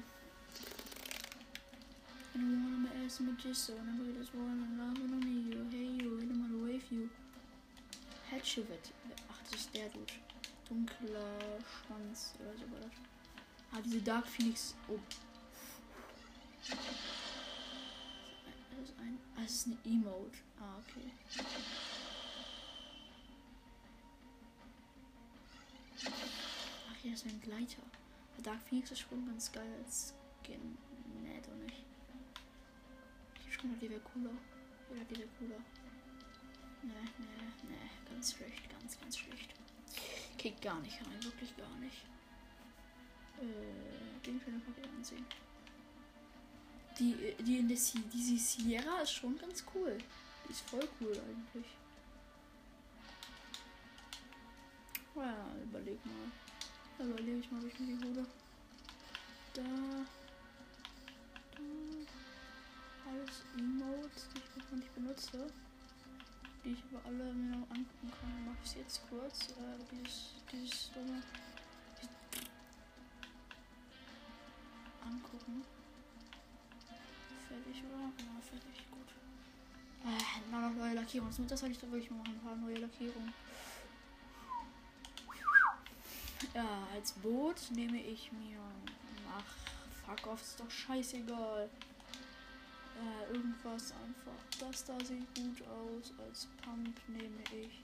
And 2.34 2.44
one 2.64 2.74
of 2.74 2.80
my 2.80 3.06
ass 3.06 3.20
and 3.20 3.28
look 3.30 3.38
at 3.38 3.44
this 3.44 3.70
one, 3.70 4.66
and 4.66 4.80
laughing 4.80 5.14
on 5.14 5.22
you. 5.48 5.68
Hey 5.70 6.04
you, 6.04 6.20
didn't 6.20 6.42
my 6.42 6.66
wave 6.66 6.86
you. 6.90 7.10
Hatchevet. 8.32 8.92
Ach, 9.30 9.42
das 9.52 9.60
ist 9.60 9.76
der 9.76 9.90
Dude. 9.90 10.14
Dunkler 10.68 11.60
Schwanz 11.60 12.34
oder 12.40 12.54
so 12.58 12.72
war 12.72 12.80
das. 12.82 12.92
Ah, 13.74 13.82
diese 13.86 14.02
Dark 14.02 14.28
Phoenix. 14.28 14.76
Oh. 14.88 15.00
Das 16.68 16.80
ist 18.90 19.00
ein. 19.00 19.20
Ah, 19.36 19.42
das 19.44 19.52
ist 19.52 19.68
eine 19.68 19.78
Emote. 19.86 20.38
Ah, 20.60 20.78
okay. 20.80 21.12
Das 27.04 27.12
ist 27.12 27.26
ein 27.26 27.42
Gleiter. 27.42 27.82
Der 28.38 28.44
Dark 28.44 28.62
Phoenix 28.64 28.92
ist 28.92 29.00
schon 29.00 29.26
ganz 29.26 29.52
geil 29.52 29.68
als 29.84 30.14
Skin. 30.42 30.78
Nee, 31.22 31.42
doch 31.46 31.56
nicht. 31.66 31.84
Ich 33.46 33.54
schon 33.54 33.78
die 33.80 33.90
wäre 33.90 34.00
cooler. 34.00 34.32
Die 34.90 35.18
wäre 35.18 35.28
cooler. 35.38 35.60
Nee, 36.82 36.94
nee, 37.18 37.70
nee. 37.70 38.10
Ganz 38.10 38.34
schlecht, 38.34 38.70
ganz, 38.70 39.00
ganz 39.00 39.18
schlecht. 39.18 39.54
Kickt 40.38 40.62
gar 40.62 40.80
nicht 40.80 41.00
rein, 41.02 41.24
wirklich 41.24 41.56
gar 41.58 41.76
nicht. 41.78 42.06
Äh, 43.42 44.26
den 44.26 44.42
können 44.42 44.62
wir 44.66 44.84
mal 44.84 44.96
ansehen. 44.96 45.26
Die, 47.00 47.36
die 47.44 47.58
in 47.58 47.68
der 47.68 47.78
Sie 47.78 48.00
diese 48.14 48.38
Sierra 48.38 49.02
ist 49.02 49.12
schon 49.12 49.38
ganz 49.38 49.64
cool. 49.76 49.98
Die 50.48 50.52
ist 50.52 50.70
voll 50.70 50.88
cool 51.02 51.20
eigentlich. 51.28 51.66
Ja, 55.16 55.56
überleg 55.64 56.06
mal. 56.06 56.43
Überlege 57.00 57.40
ich 57.40 57.52
mal, 57.52 57.62
wie 57.62 57.68
ich 57.68 57.80
mir 57.80 57.98
die 57.98 58.06
hole. 58.06 58.26
Da. 59.54 59.62
Da. 59.62 59.62
Alles 63.10 63.44
Emotes, 63.58 64.30
die 64.34 64.40
ich 64.40 64.66
noch 64.72 64.78
nicht 64.78 64.96
benutze. 64.96 65.48
Die 66.64 66.72
ich 66.72 66.84
aber 66.92 67.06
alle 67.06 67.34
mir 67.34 67.58
noch 67.58 67.70
angucken 67.70 68.12
kann. 68.20 68.46
Mach 68.46 68.56
ich 68.64 68.70
es 68.70 68.76
jetzt 68.76 69.02
kurz. 69.10 69.50
Äh, 69.50 69.78
dieses, 69.92 70.34
dieses 70.52 70.92
dumme. 70.94 71.22
Angucken. 75.06 75.64
Fertig, 77.48 77.84
oder? 77.84 78.00
Ja, 78.00 78.42
fertig, 78.42 78.86
gut. 78.90 79.10
Äh, 80.06 80.52
mal 80.52 80.70
noch 80.70 80.78
neue 80.78 80.94
Lackierung. 80.94 81.30
Das 81.48 81.60
soll 81.60 81.72
ich 81.72 81.80
doch 81.80 81.92
wirklich 81.92 82.10
mal 82.10 82.18
machen. 82.20 82.34
Ein 82.34 82.40
paar 82.40 82.56
neue 82.56 82.78
Lackierungen. 82.78 83.34
Ja, 86.54 86.88
als 86.94 87.14
Boot 87.14 87.56
nehme 87.72 88.00
ich 88.00 88.32
mir. 88.32 88.60
Ach, 89.36 89.44
fuck 90.06 90.28
off, 90.28 90.42
ist 90.42 90.60
doch 90.60 90.70
scheißegal. 90.70 91.68
Äh, 92.96 93.34
irgendwas 93.34 93.92
einfach. 93.92 94.60
Das 94.60 94.86
da 94.86 94.94
sieht 95.04 95.26
gut 95.36 95.68
aus. 95.68 96.14
Als 96.20 96.48
Pump 96.64 96.96
nehme 97.08 97.42
ich 97.52 97.80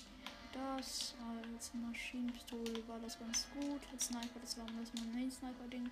das. 0.53 1.15
Als 1.55 1.71
Maschinenpistole 1.73 2.87
war 2.87 2.99
das 2.99 3.17
ganz 3.19 3.47
gut. 3.53 3.81
Als 3.91 4.05
Sniper, 4.05 4.39
das 4.39 4.57
war 4.57 4.65
das 4.79 4.93
mein 4.93 5.13
Main 5.13 5.31
Sniper 5.31 5.67
Ding. 5.71 5.87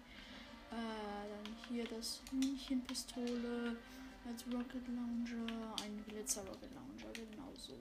Äh, 0.70 0.76
dann 0.76 1.56
hier 1.68 1.86
das 1.86 2.22
Hühnchenpistole. 2.30 3.76
Als 4.28 4.46
Rocket 4.54 4.88
Launcher. 4.88 5.76
Ein 5.84 6.04
Glitzer 6.08 6.42
Rocket 6.42 6.70
Launcher, 6.76 7.12
genau 7.14 7.52
so. 7.56 7.74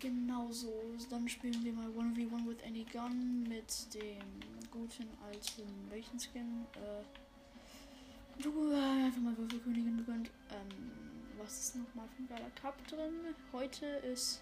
Genau 0.00 0.50
so. 0.52 0.72
Dann 1.10 1.28
spielen 1.28 1.64
wir 1.64 1.72
mal 1.72 1.88
1v1 1.88 2.46
with 2.46 2.62
any 2.64 2.84
gun 2.84 3.42
mit 3.48 3.94
dem 3.94 4.70
guten 4.70 5.08
alten, 5.26 5.90
welchen 5.90 6.18
Skin? 6.20 6.66
Äh, 6.74 8.42
du, 8.42 8.72
einfach 8.72 9.20
mal 9.20 9.36
Würfelkönigin 9.36 9.98
gegönnt. 9.98 10.30
Ähm, 10.50 10.92
was 11.38 11.58
ist 11.58 11.76
nochmal 11.76 12.06
für 12.16 12.22
ein 12.22 12.28
geiler 12.28 12.50
Cup 12.60 12.74
drin? 12.88 13.34
Heute 13.52 13.86
ist 13.86 14.40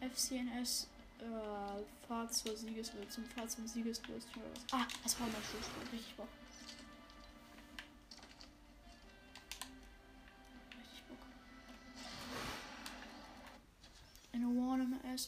FCNS 0.00 0.88
äh, 1.20 2.06
Fahrt 2.06 2.34
zur 2.34 2.56
Siegeswürze, 2.56 3.08
zum 3.08 3.24
Fahrt 3.24 3.50
zum 3.50 3.66
Siegeswürze. 3.66 4.28
Ah, 4.72 4.86
das 5.02 5.18
war 5.20 5.26
mein 5.26 5.42
Schulspiel, 5.42 5.82
richtig 5.92 6.16
Bock. 6.16 6.28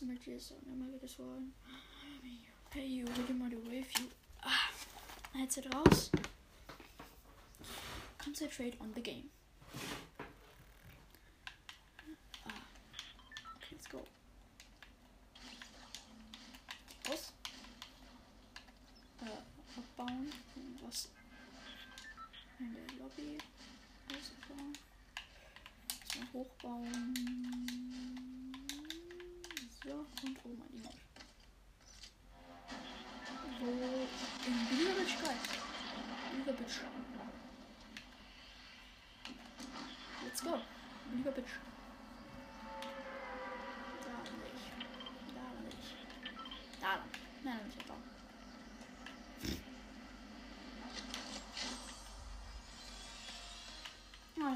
Images 0.02 0.50
und 0.52 0.66
immer 0.66 0.92
wieder 0.92 1.08
so 1.08 1.22
ein 1.22 1.52
Hey 2.72 2.86
you, 2.86 3.04
bitte 3.06 3.34
mal 3.34 3.50
the 3.50 3.56
wave 3.56 3.88
you. 3.98 4.06
Ah, 4.42 4.70
Headset 5.32 5.66
raus. 5.74 6.10
Concentrate 8.18 8.74
on 8.80 8.92
the 8.94 9.00
game. 9.00 9.30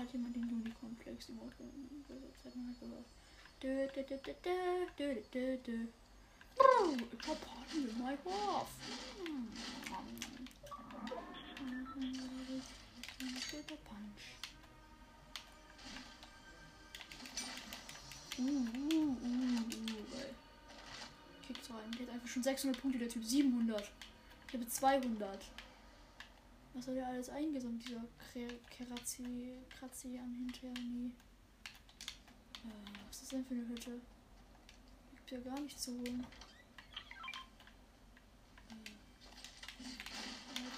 hat 0.04 0.12
jemand 0.12 0.36
den 0.36 0.44
Unicorn 0.44 0.96
Flakes 1.02 1.28
Emote 1.30 1.64
übersetzt, 1.90 2.44
hat 2.44 2.56
man 2.56 2.66
halt 2.66 2.80
gehört. 2.80 3.06
Dö, 3.62 3.86
dö, 3.94 4.02
dö, 4.02 4.16
dö, 4.18 4.86
dö, 4.98 5.14
dö, 5.32 5.56
dö, 5.66 5.86
Oh, 6.56 6.94
ich 6.94 7.28
hab 7.28 7.40
Party 7.40 7.78
mit 7.78 7.98
my 7.98 8.16
Wolf. 8.24 8.68
Der 13.68 13.76
Punch. 13.76 14.24
Uh, 18.36 18.42
uh, 18.42 18.92
uh, 18.94 19.32
uh, 19.32 20.18
ey. 20.18 20.34
Kick 21.46 21.56
rein. 21.70 21.90
Der 21.98 22.06
hat 22.06 22.14
einfach 22.14 22.28
schon 22.28 22.42
600 22.42 22.80
Punkte, 22.80 22.98
der 22.98 23.08
Typ 23.08 23.24
700. 23.24 23.90
Ich 24.48 24.54
habe 24.54 24.68
200. 24.68 25.44
Was 26.74 26.84
soll 26.86 26.94
der 26.96 27.06
alles 27.06 27.28
eingesammelt, 27.28 27.88
dieser 27.88 28.04
Kerazi, 28.68 29.52
Kratzi 29.78 30.18
an 30.18 30.34
Hinterni? 30.34 31.12
Äh, 32.64 32.68
was 33.06 33.22
ist 33.22 33.30
denn 33.30 33.44
für 33.44 33.54
eine 33.54 33.68
Hütte? 33.68 34.00
Gibt 35.12 35.30
ja 35.30 35.38
gar 35.38 35.60
nichts 35.60 35.82
zu 35.82 35.92
holen. 35.92 36.26
Äh, 38.70 38.74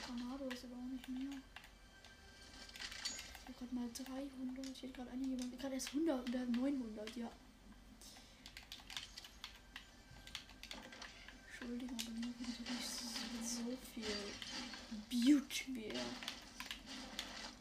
Tornado 0.06 0.48
ist 0.48 0.64
aber 0.64 0.74
auch 0.74 0.92
nicht 0.92 1.08
mehr. 1.08 1.40
Ich 3.32 3.40
habe 3.48 3.54
gerade 3.58 3.74
mal 3.74 3.88
300. 3.90 4.66
Ich 4.66 4.82
hätte 4.82 4.92
gerade 4.92 5.10
eine 5.12 5.24
jemand. 5.24 5.58
Gerade 5.58 5.74
erst 5.74 5.88
100 5.88 6.26
und 6.26 6.34
der 6.34 6.42
hat 6.42 6.50
900, 6.50 7.16
ja. 7.16 7.32
Entschuldigung, 11.48 11.96
aber 12.00 12.10
mir 12.10 12.26
nicht 12.26 12.36
so 13.42 13.62
viel 13.94 14.04
Beauty 15.08 15.70
mehr. 15.70 16.02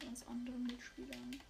Ganz 0.00 0.22
anderen 0.26 0.62
Mitspielern. 0.64 1.40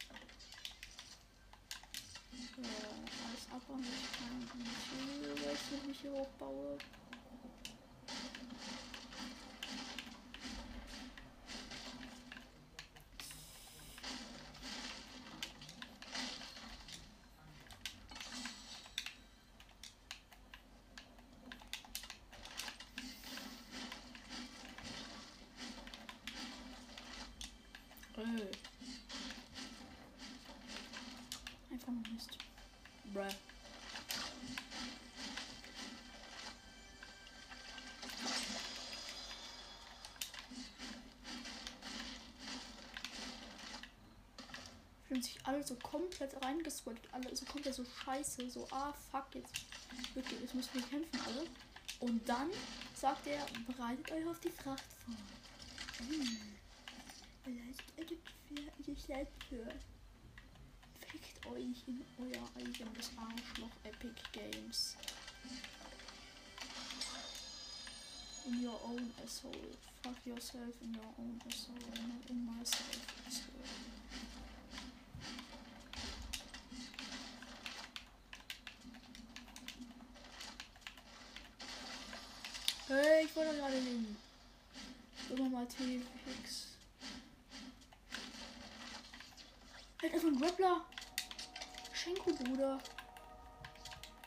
Äh, 2.59 2.62
alles 2.62 3.46
abbauen, 3.53 3.85
ich 3.85 4.18
kann 4.18 4.38
nicht, 4.38 5.44
weil 5.44 5.55
ich 5.55 5.87
mich 5.88 6.01
hier 6.01 6.12
hochbaue. 6.12 6.79
Fühlen 45.16 45.22
sich 45.22 45.38
alle 45.46 45.62
so 45.66 45.74
komplett 45.76 46.42
reingeswattet, 46.44 47.02
alle 47.12 47.35
so 47.35 47.44
komplett 47.46 47.74
so 47.74 47.85
scheiße, 47.85 48.50
so 48.50 48.66
ah 48.70 48.92
fuck, 49.11 49.26
jetzt, 49.35 49.55
wirklich, 50.14 50.40
jetzt 50.40 50.55
müssen 50.55 50.74
wir 50.74 50.83
kämpfen 50.83 51.20
alle. 51.26 51.46
Und 52.00 52.29
dann 52.29 52.50
sagt 52.94 53.26
er, 53.26 53.46
bereitet 53.66 54.11
euch 54.12 54.26
auf 54.26 54.38
die 54.40 54.50
Fracht 54.50 54.85
vor. 55.05 55.14
Hm. 56.07 56.38
Vielleicht 57.44 57.83
ihr 58.87 58.96
seid 58.96 59.29
für. 59.48 59.66
Fickt 61.09 61.46
euch 61.46 61.85
in 61.87 62.05
euer 62.18 62.48
eigenes 62.57 63.11
Arschloch 63.16 63.70
Epic 63.85 64.14
Games. 64.33 64.96
In 68.46 68.64
your 68.64 68.81
own 68.85 69.11
asshole. 69.24 69.76
Fuck 70.02 70.26
yourself 70.26 70.74
in 70.83 70.94
your 70.94 71.14
own 71.18 71.40
asshole, 71.48 71.79
not 72.07 72.31
in 72.31 72.44
myself 72.44 73.45
wollte 83.37 83.57
gerade 83.57 83.77
nehmen. 83.77 84.16
Immer 85.31 85.49
mal 85.51 85.66
T-Fix. 85.66 86.68
Halt 90.03 90.14
einfach 90.14 90.29
ein 90.29 90.40
Grappler. 90.40 90.85
Schenko, 91.92 92.33
Bruder. 92.33 92.79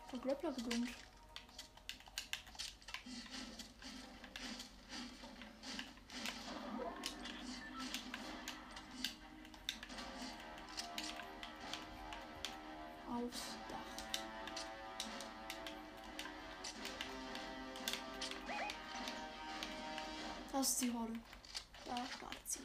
Von 0.09 0.21
Grappler 0.21 0.51
gedummt. 0.51 0.89
Das 20.59 20.71
ist 20.71 20.81
die 20.81 20.91
Horde. 20.91 21.13
Da 21.85 21.95
startet 21.95 22.51
sie. 22.51 22.59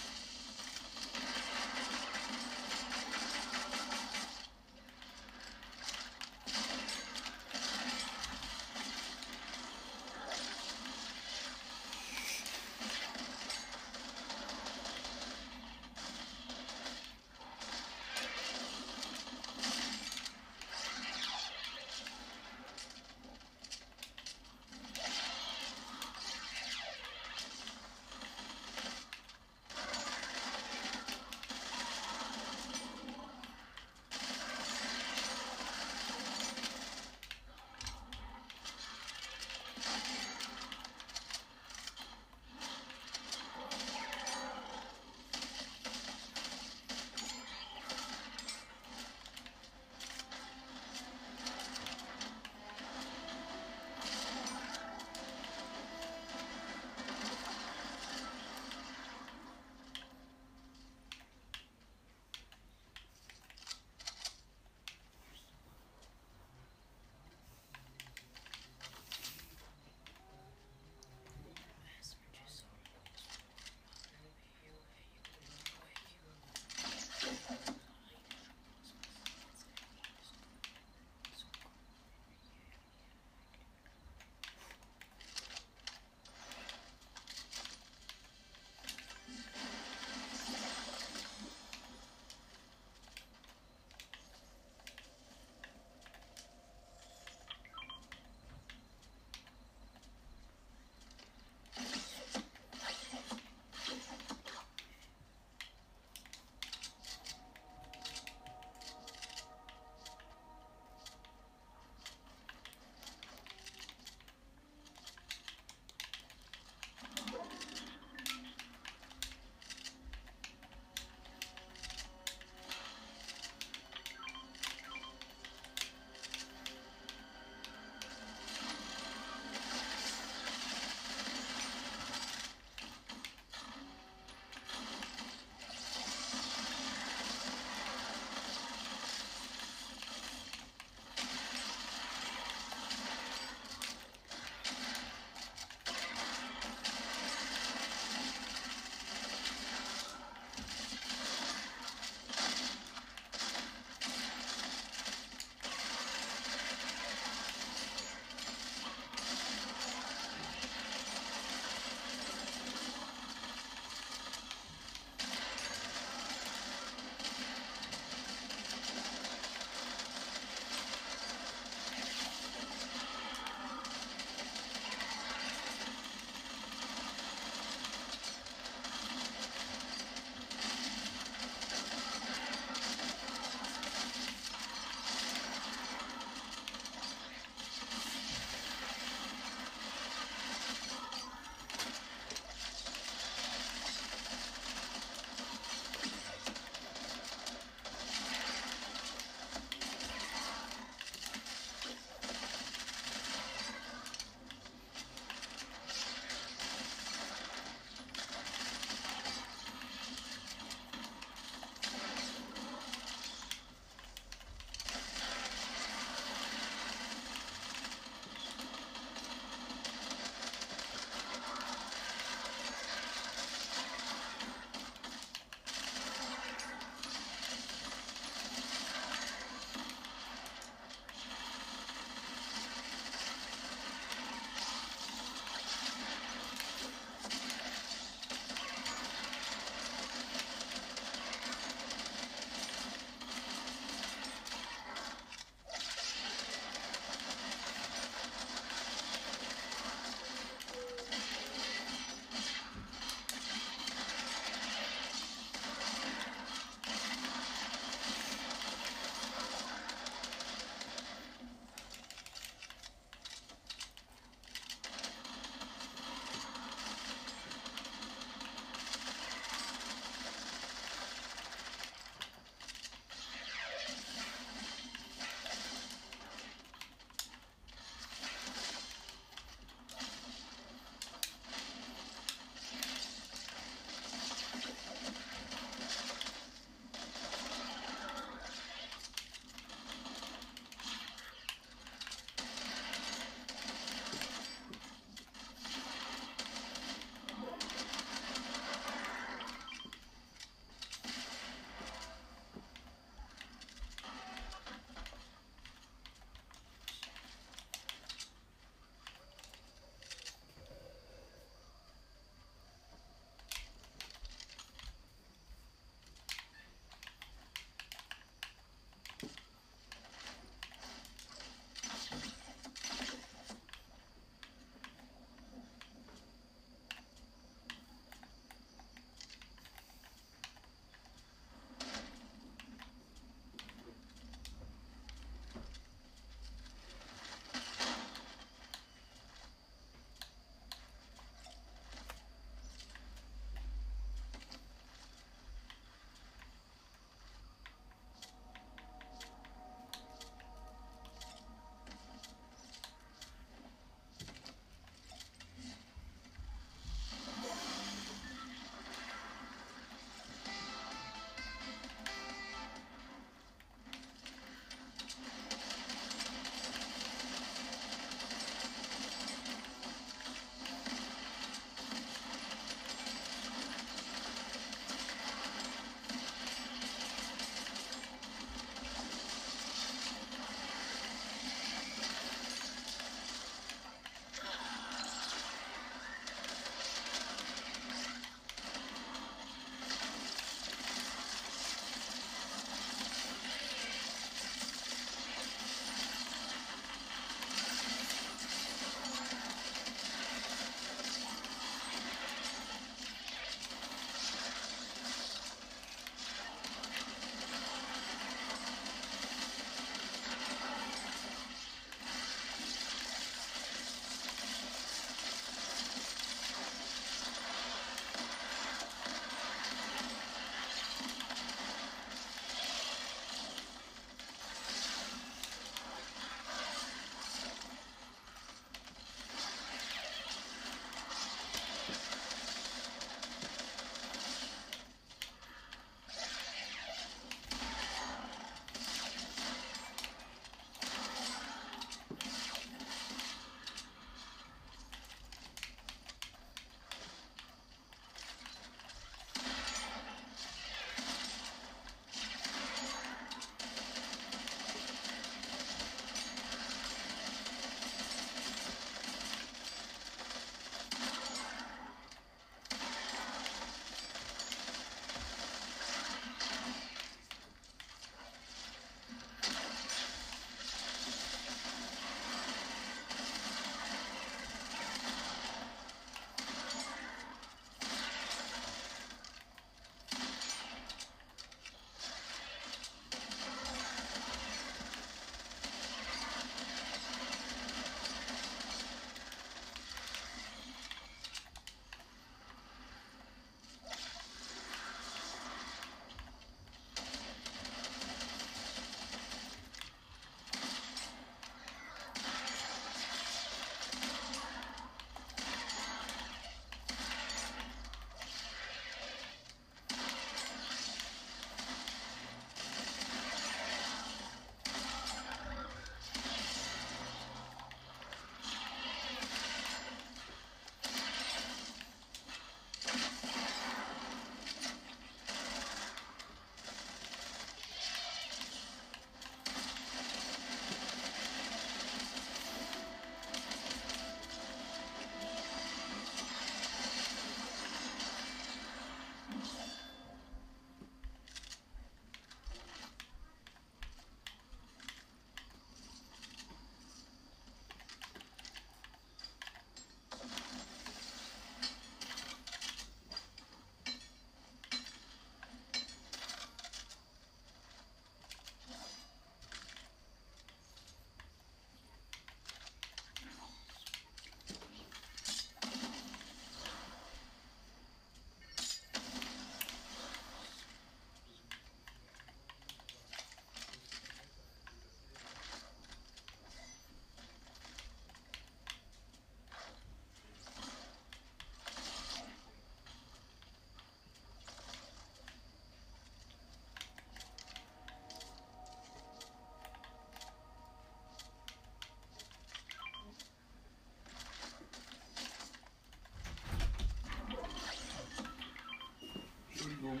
um 599.92 600.00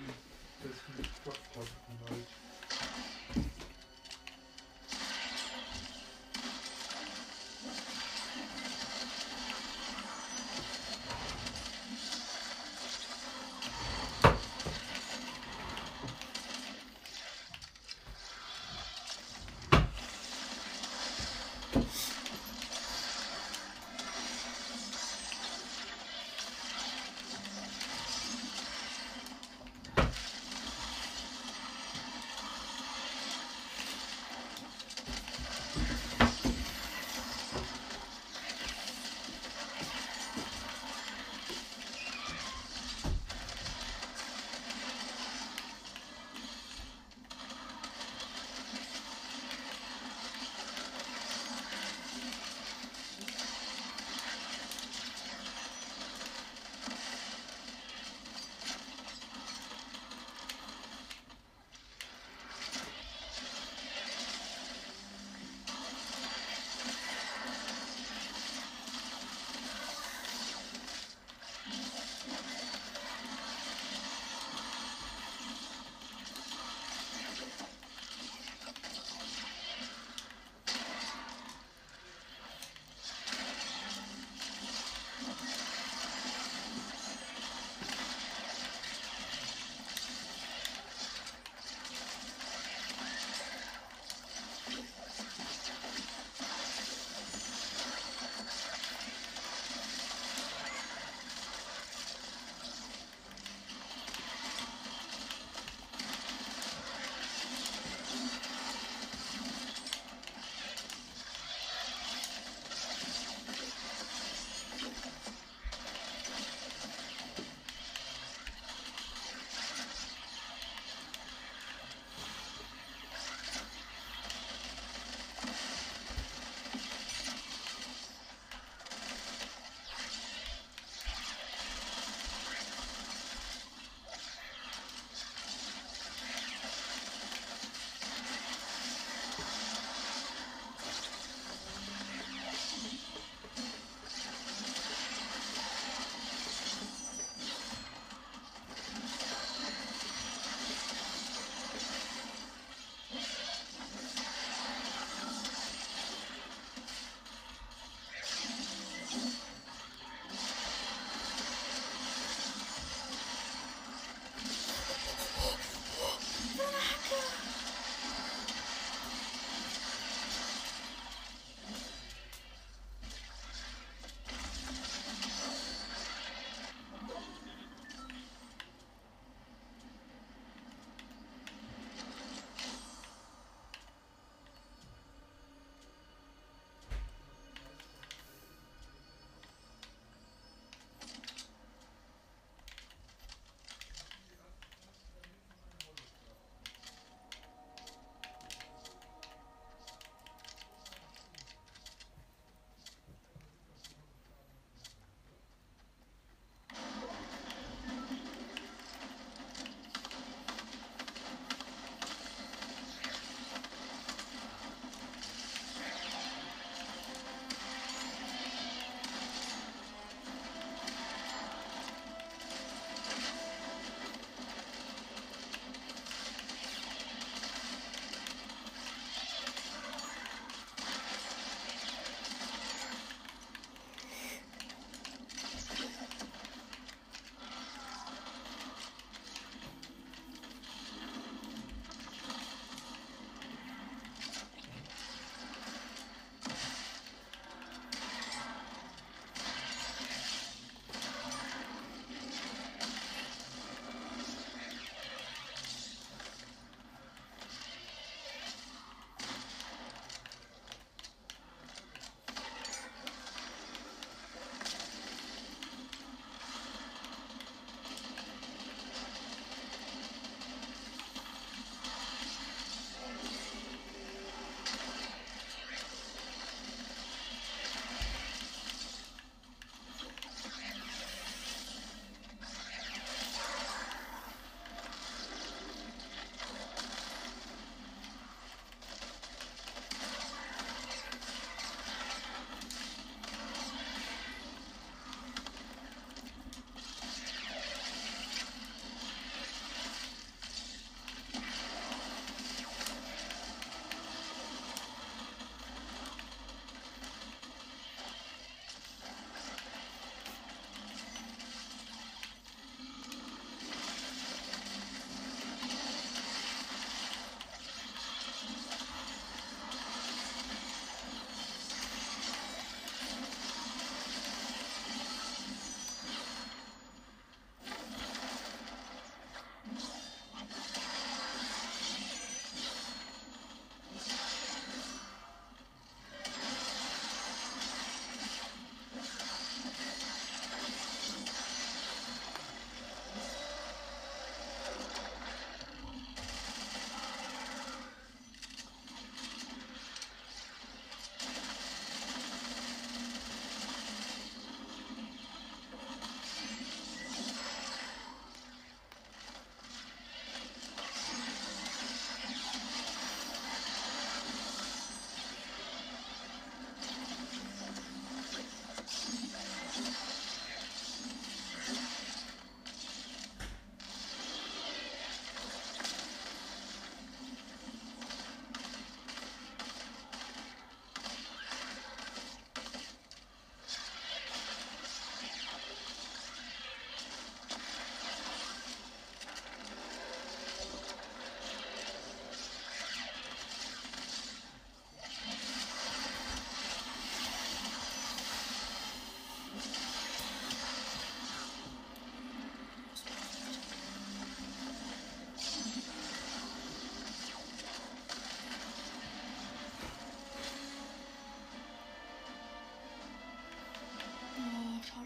das 0.62 0.76
Stadtpark-Anhalt. 1.20 2.41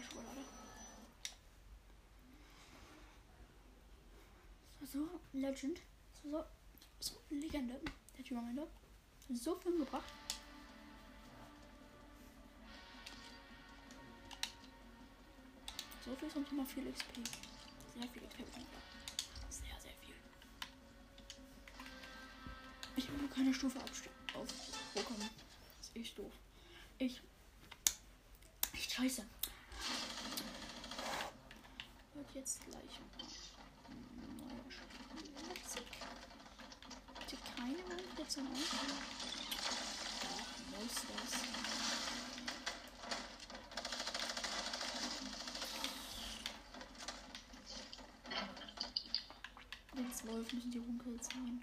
Schokolade. 0.09 0.45
So, 4.81 5.19
Legend. 5.33 5.81
So, 6.21 6.43
so 6.99 7.15
Legende. 7.29 7.79
Der 8.17 8.23
Typ 8.23 8.37
am 8.37 8.49
Ende. 8.49 8.67
So 9.29 9.55
viel 9.55 9.77
gebracht. 9.77 10.13
So 16.05 16.15
viel 16.15 16.27
ist 16.29 16.49
Thema 16.49 16.65
viel 16.65 16.89
XP. 16.91 17.15
Sehr 17.93 18.07
viel 18.09 18.23
XP. 18.23 18.61
Sehr, 19.49 19.81
sehr 19.81 19.91
viel. 20.01 20.15
Ich 22.95 23.09
habe 23.09 23.27
keine 23.27 23.53
Stufe 23.53 23.79
abstellen. 23.79 24.16
12 50.27 50.51
müssen 50.51 50.71
die 50.71 50.79
Runkel 50.79 51.17
sein. 51.21 51.61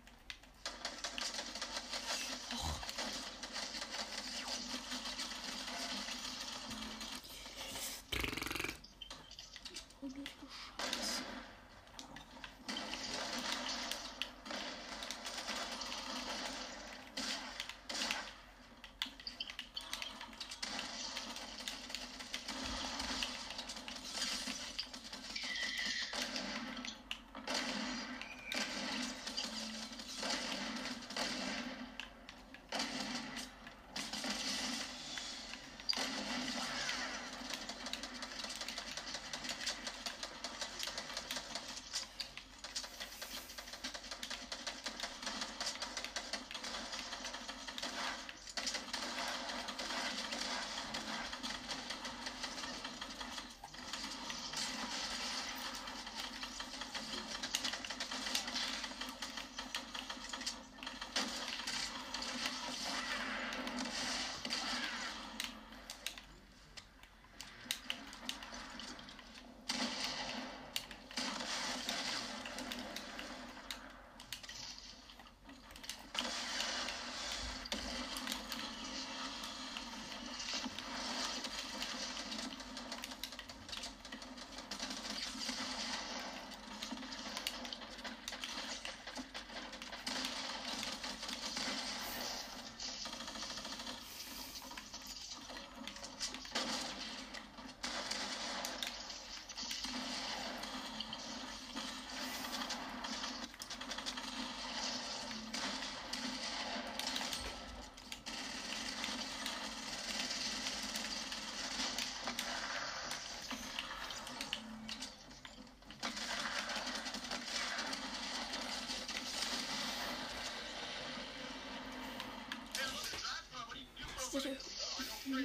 Solche, 124.35 124.59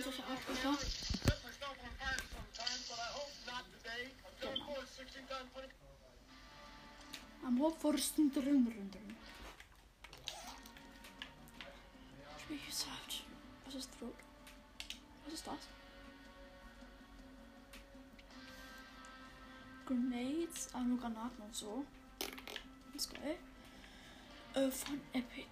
solche 0.03 0.23
Arschlöcher. 0.25 0.77
Am 7.45 7.59
Hochforsten 7.59 8.31
drin, 8.31 8.65
drin, 8.65 8.91
drin. 8.91 9.15
Wie 12.47 12.57
gesagt, 12.57 13.23
was 13.65 13.75
ist 13.75 13.89
Throat? 13.97 14.15
Was 15.25 15.33
ist 15.33 15.47
das? 15.47 15.67
Grenades, 19.85 20.69
ah, 20.73 20.81
nur 20.81 20.99
Granaten 20.99 21.41
und 21.43 21.55
so. 21.55 21.85
Das 22.93 23.05
ist 23.05 23.13
geil. 23.13 23.37
Äh, 24.55 24.71
von 24.71 24.99
Epic. 25.13 25.47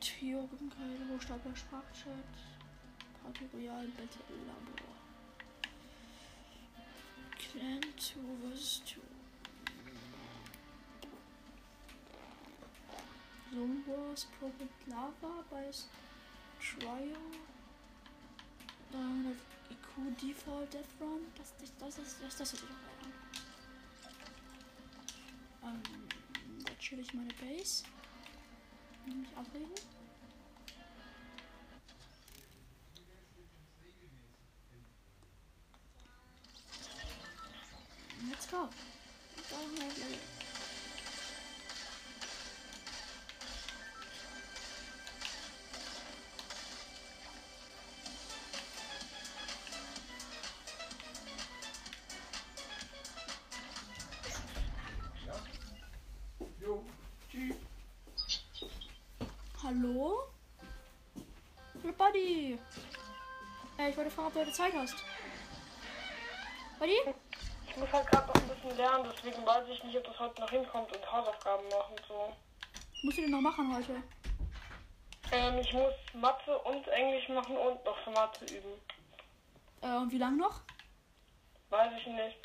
Trio, 0.00 0.48
Geil, 0.70 1.08
Hochstapler, 1.10 1.54
Sprachchat, 1.54 2.32
Party 3.22 3.44
Royal, 3.52 3.86
Battle 3.88 4.36
Labor. 4.46 4.94
Clan 7.38 7.82
2 7.96 8.20
vs 8.54 8.82
2. 8.84 9.00
Zone 13.52 13.82
Wars, 13.86 14.26
Prophet 14.38 14.70
Lava 14.86 15.44
bei 15.50 15.70
Trio. 16.58 17.16
300 18.90 19.36
IQ 19.70 20.16
Default 20.20 20.72
Death 20.72 21.00
Run. 21.00 21.20
Das, 21.36 21.54
das, 21.58 21.72
das 21.78 21.96
das, 22.20 22.36
das 22.36 22.52
hätte 22.52 22.64
ich 22.64 22.70
auch 22.70 22.74
Ähm, 25.68 25.82
da 26.64 26.72
chill 26.78 27.00
ich 27.00 27.14
meine 27.14 27.32
Base. 27.34 27.84
Nicht 29.06 29.36
abregen. 29.36 29.74
Let's 38.30 38.50
go. 38.50 38.68
Hallo? 59.74 60.28
Hallo 61.82 61.94
Buddy. 61.98 62.58
Äh, 63.78 63.90
ich 63.90 63.96
wollte 63.96 64.10
fragen, 64.10 64.28
ob 64.28 64.34
du 64.34 64.40
heute 64.40 64.52
Zeit 64.52 64.72
hast. 64.72 64.94
Buddy? 66.78 66.96
Ich 67.68 67.76
muss 67.76 67.90
halt 67.92 68.06
gerade 68.06 68.26
noch 68.28 68.34
ein 68.36 68.48
bisschen 68.48 68.76
lernen, 68.76 69.10
deswegen 69.12 69.44
weiß 69.44 69.66
ich 69.68 69.82
nicht, 69.82 69.96
ob 69.96 70.04
das 70.04 70.18
heute 70.20 70.40
noch 70.40 70.50
hinkommt 70.50 70.94
und 70.94 71.12
Hausaufgaben 71.12 71.66
machen 71.68 71.96
so. 72.06 72.32
Musst 73.02 73.18
du 73.18 73.22
denn 73.22 73.32
noch 73.32 73.40
machen 73.40 73.74
heute? 73.74 74.02
Ähm, 75.32 75.58
ich 75.58 75.72
muss 75.72 75.94
Mathe 76.12 76.56
und 76.58 76.86
Englisch 76.88 77.28
machen 77.30 77.56
und 77.56 77.84
noch 77.84 77.98
für 78.04 78.10
Mathe 78.10 78.44
üben. 78.44 78.80
Äh, 79.82 79.96
und 79.96 80.12
wie 80.12 80.18
lange 80.18 80.36
noch? 80.36 80.60
Weiß 81.70 81.90
ich 81.98 82.06
nicht. 82.06 82.38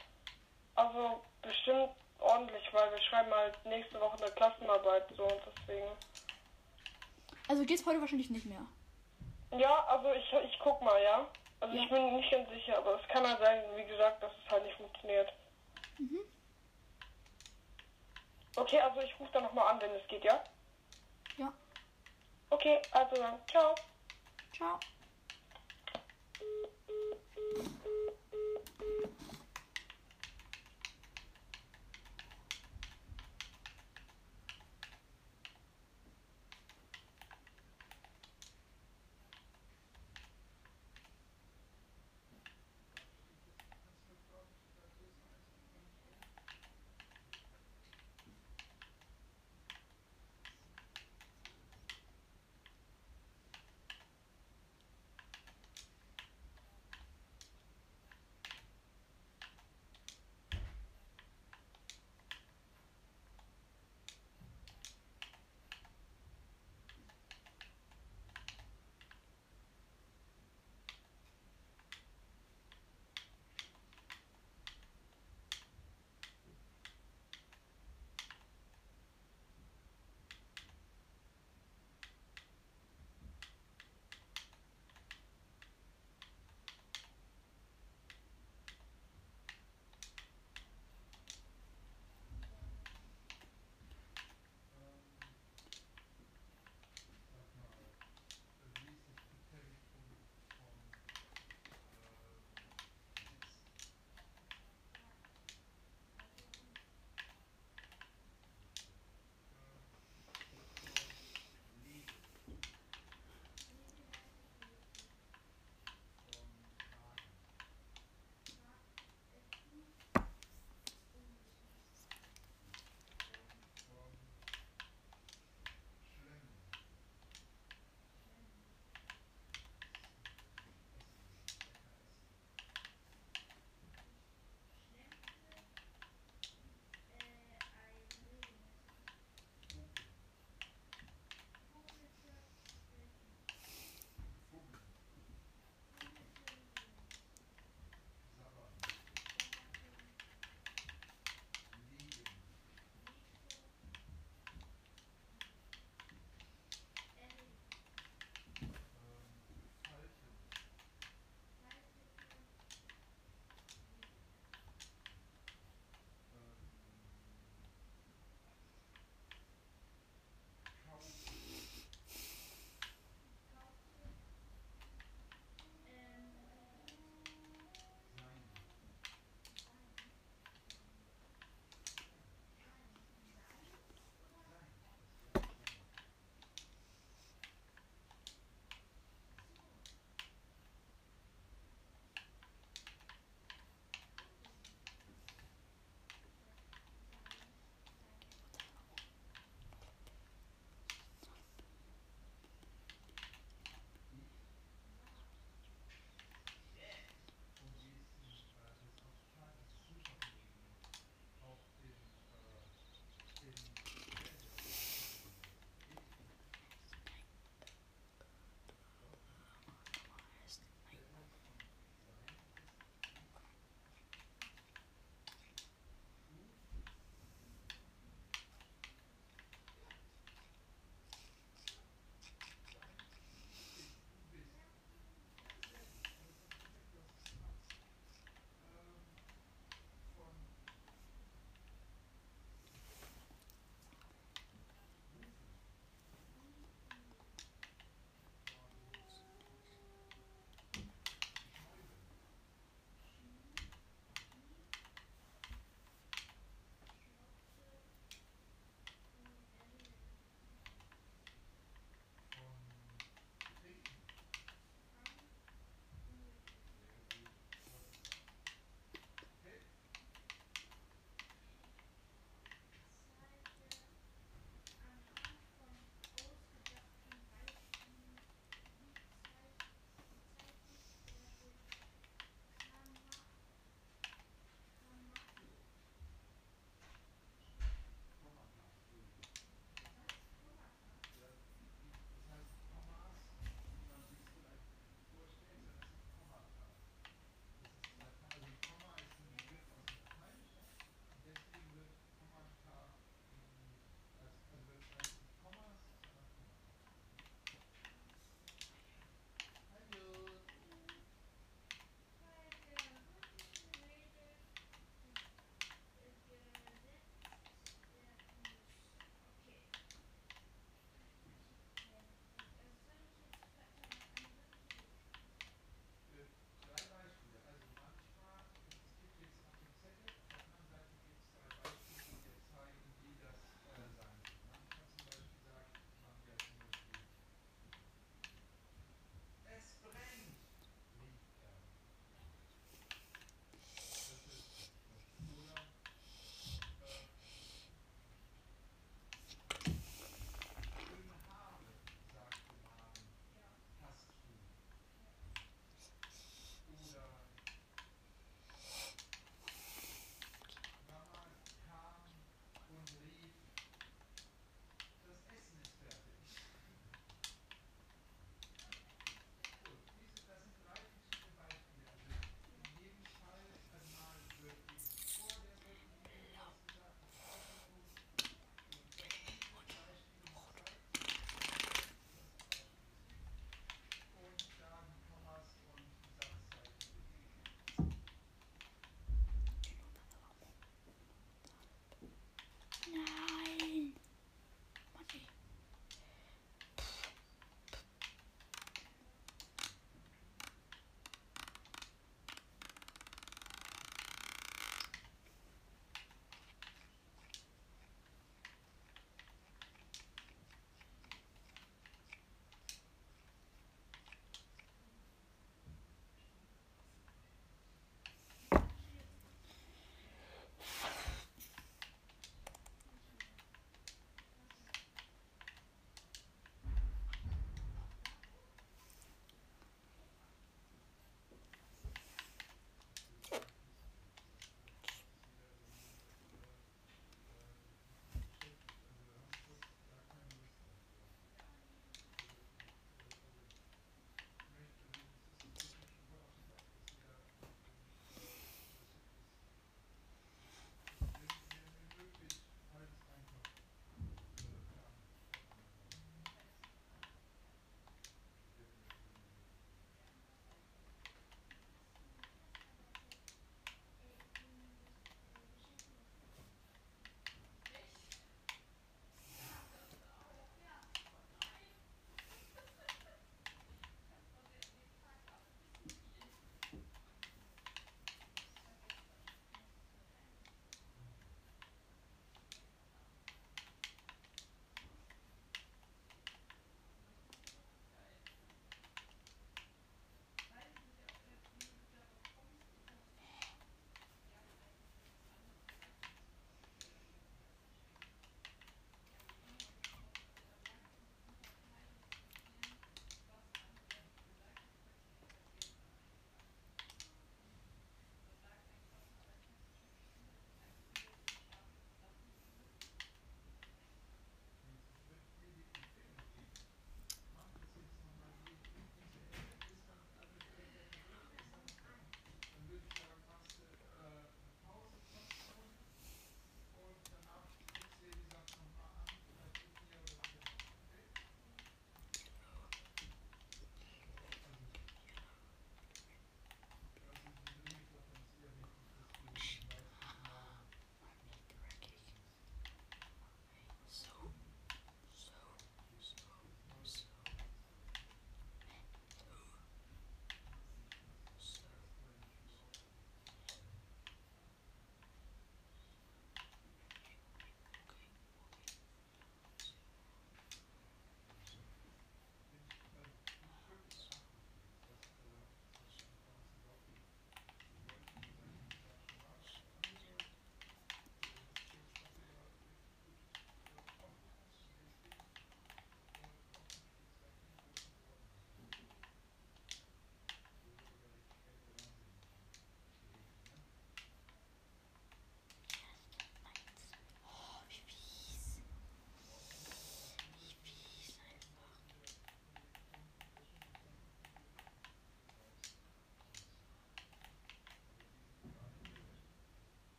Also 0.74 1.22
bestimmt 1.44 1.92
ordentlich, 2.18 2.64
weil 2.72 2.92
wir 2.92 3.02
schreiben 3.02 3.32
halt 3.32 3.64
nächste 3.66 4.00
Woche 4.00 4.18
eine 4.18 4.32
Klassenarbeit 4.32 5.06
so 5.16 5.24
und 5.26 5.42
deswegen. 5.46 5.92
Also 7.50 7.66
geht's 7.66 7.84
heute 7.86 8.00
wahrscheinlich 8.00 8.30
nicht 8.30 8.46
mehr. 8.46 8.64
Ja, 9.58 9.84
also 9.86 10.14
ich, 10.14 10.32
ich 10.52 10.60
guck 10.60 10.82
mal, 10.84 11.02
ja. 11.02 11.28
Also 11.60 11.76
Ja. 11.76 11.84
ich 11.84 11.90
bin 11.90 12.16
nicht 12.16 12.30
ganz 12.32 12.48
sicher, 12.52 12.78
aber 12.78 13.02
es 13.02 13.08
kann 13.08 13.28
halt 13.28 13.40
sein, 13.40 13.64
wie 13.76 13.86
gesagt, 13.86 14.22
dass 14.22 14.32
es 14.46 14.52
halt 14.52 14.64
nicht 14.64 14.78
funktioniert. 14.78 15.34
Mhm. 15.98 16.20
Okay, 18.56 18.80
also 18.80 19.02
ich 19.02 19.20
rufe 19.20 19.32
dann 19.34 19.44
nochmal 19.44 19.68
an, 19.68 19.82
wenn 19.82 19.92
es 19.92 20.08
geht, 20.08 20.24
ja? 20.24 20.44
Ja. 21.38 21.52
Okay, 22.52 22.80
also 22.92 23.16
dann, 23.16 23.40
ciao. 23.48 23.74
Ciao. 24.56 24.80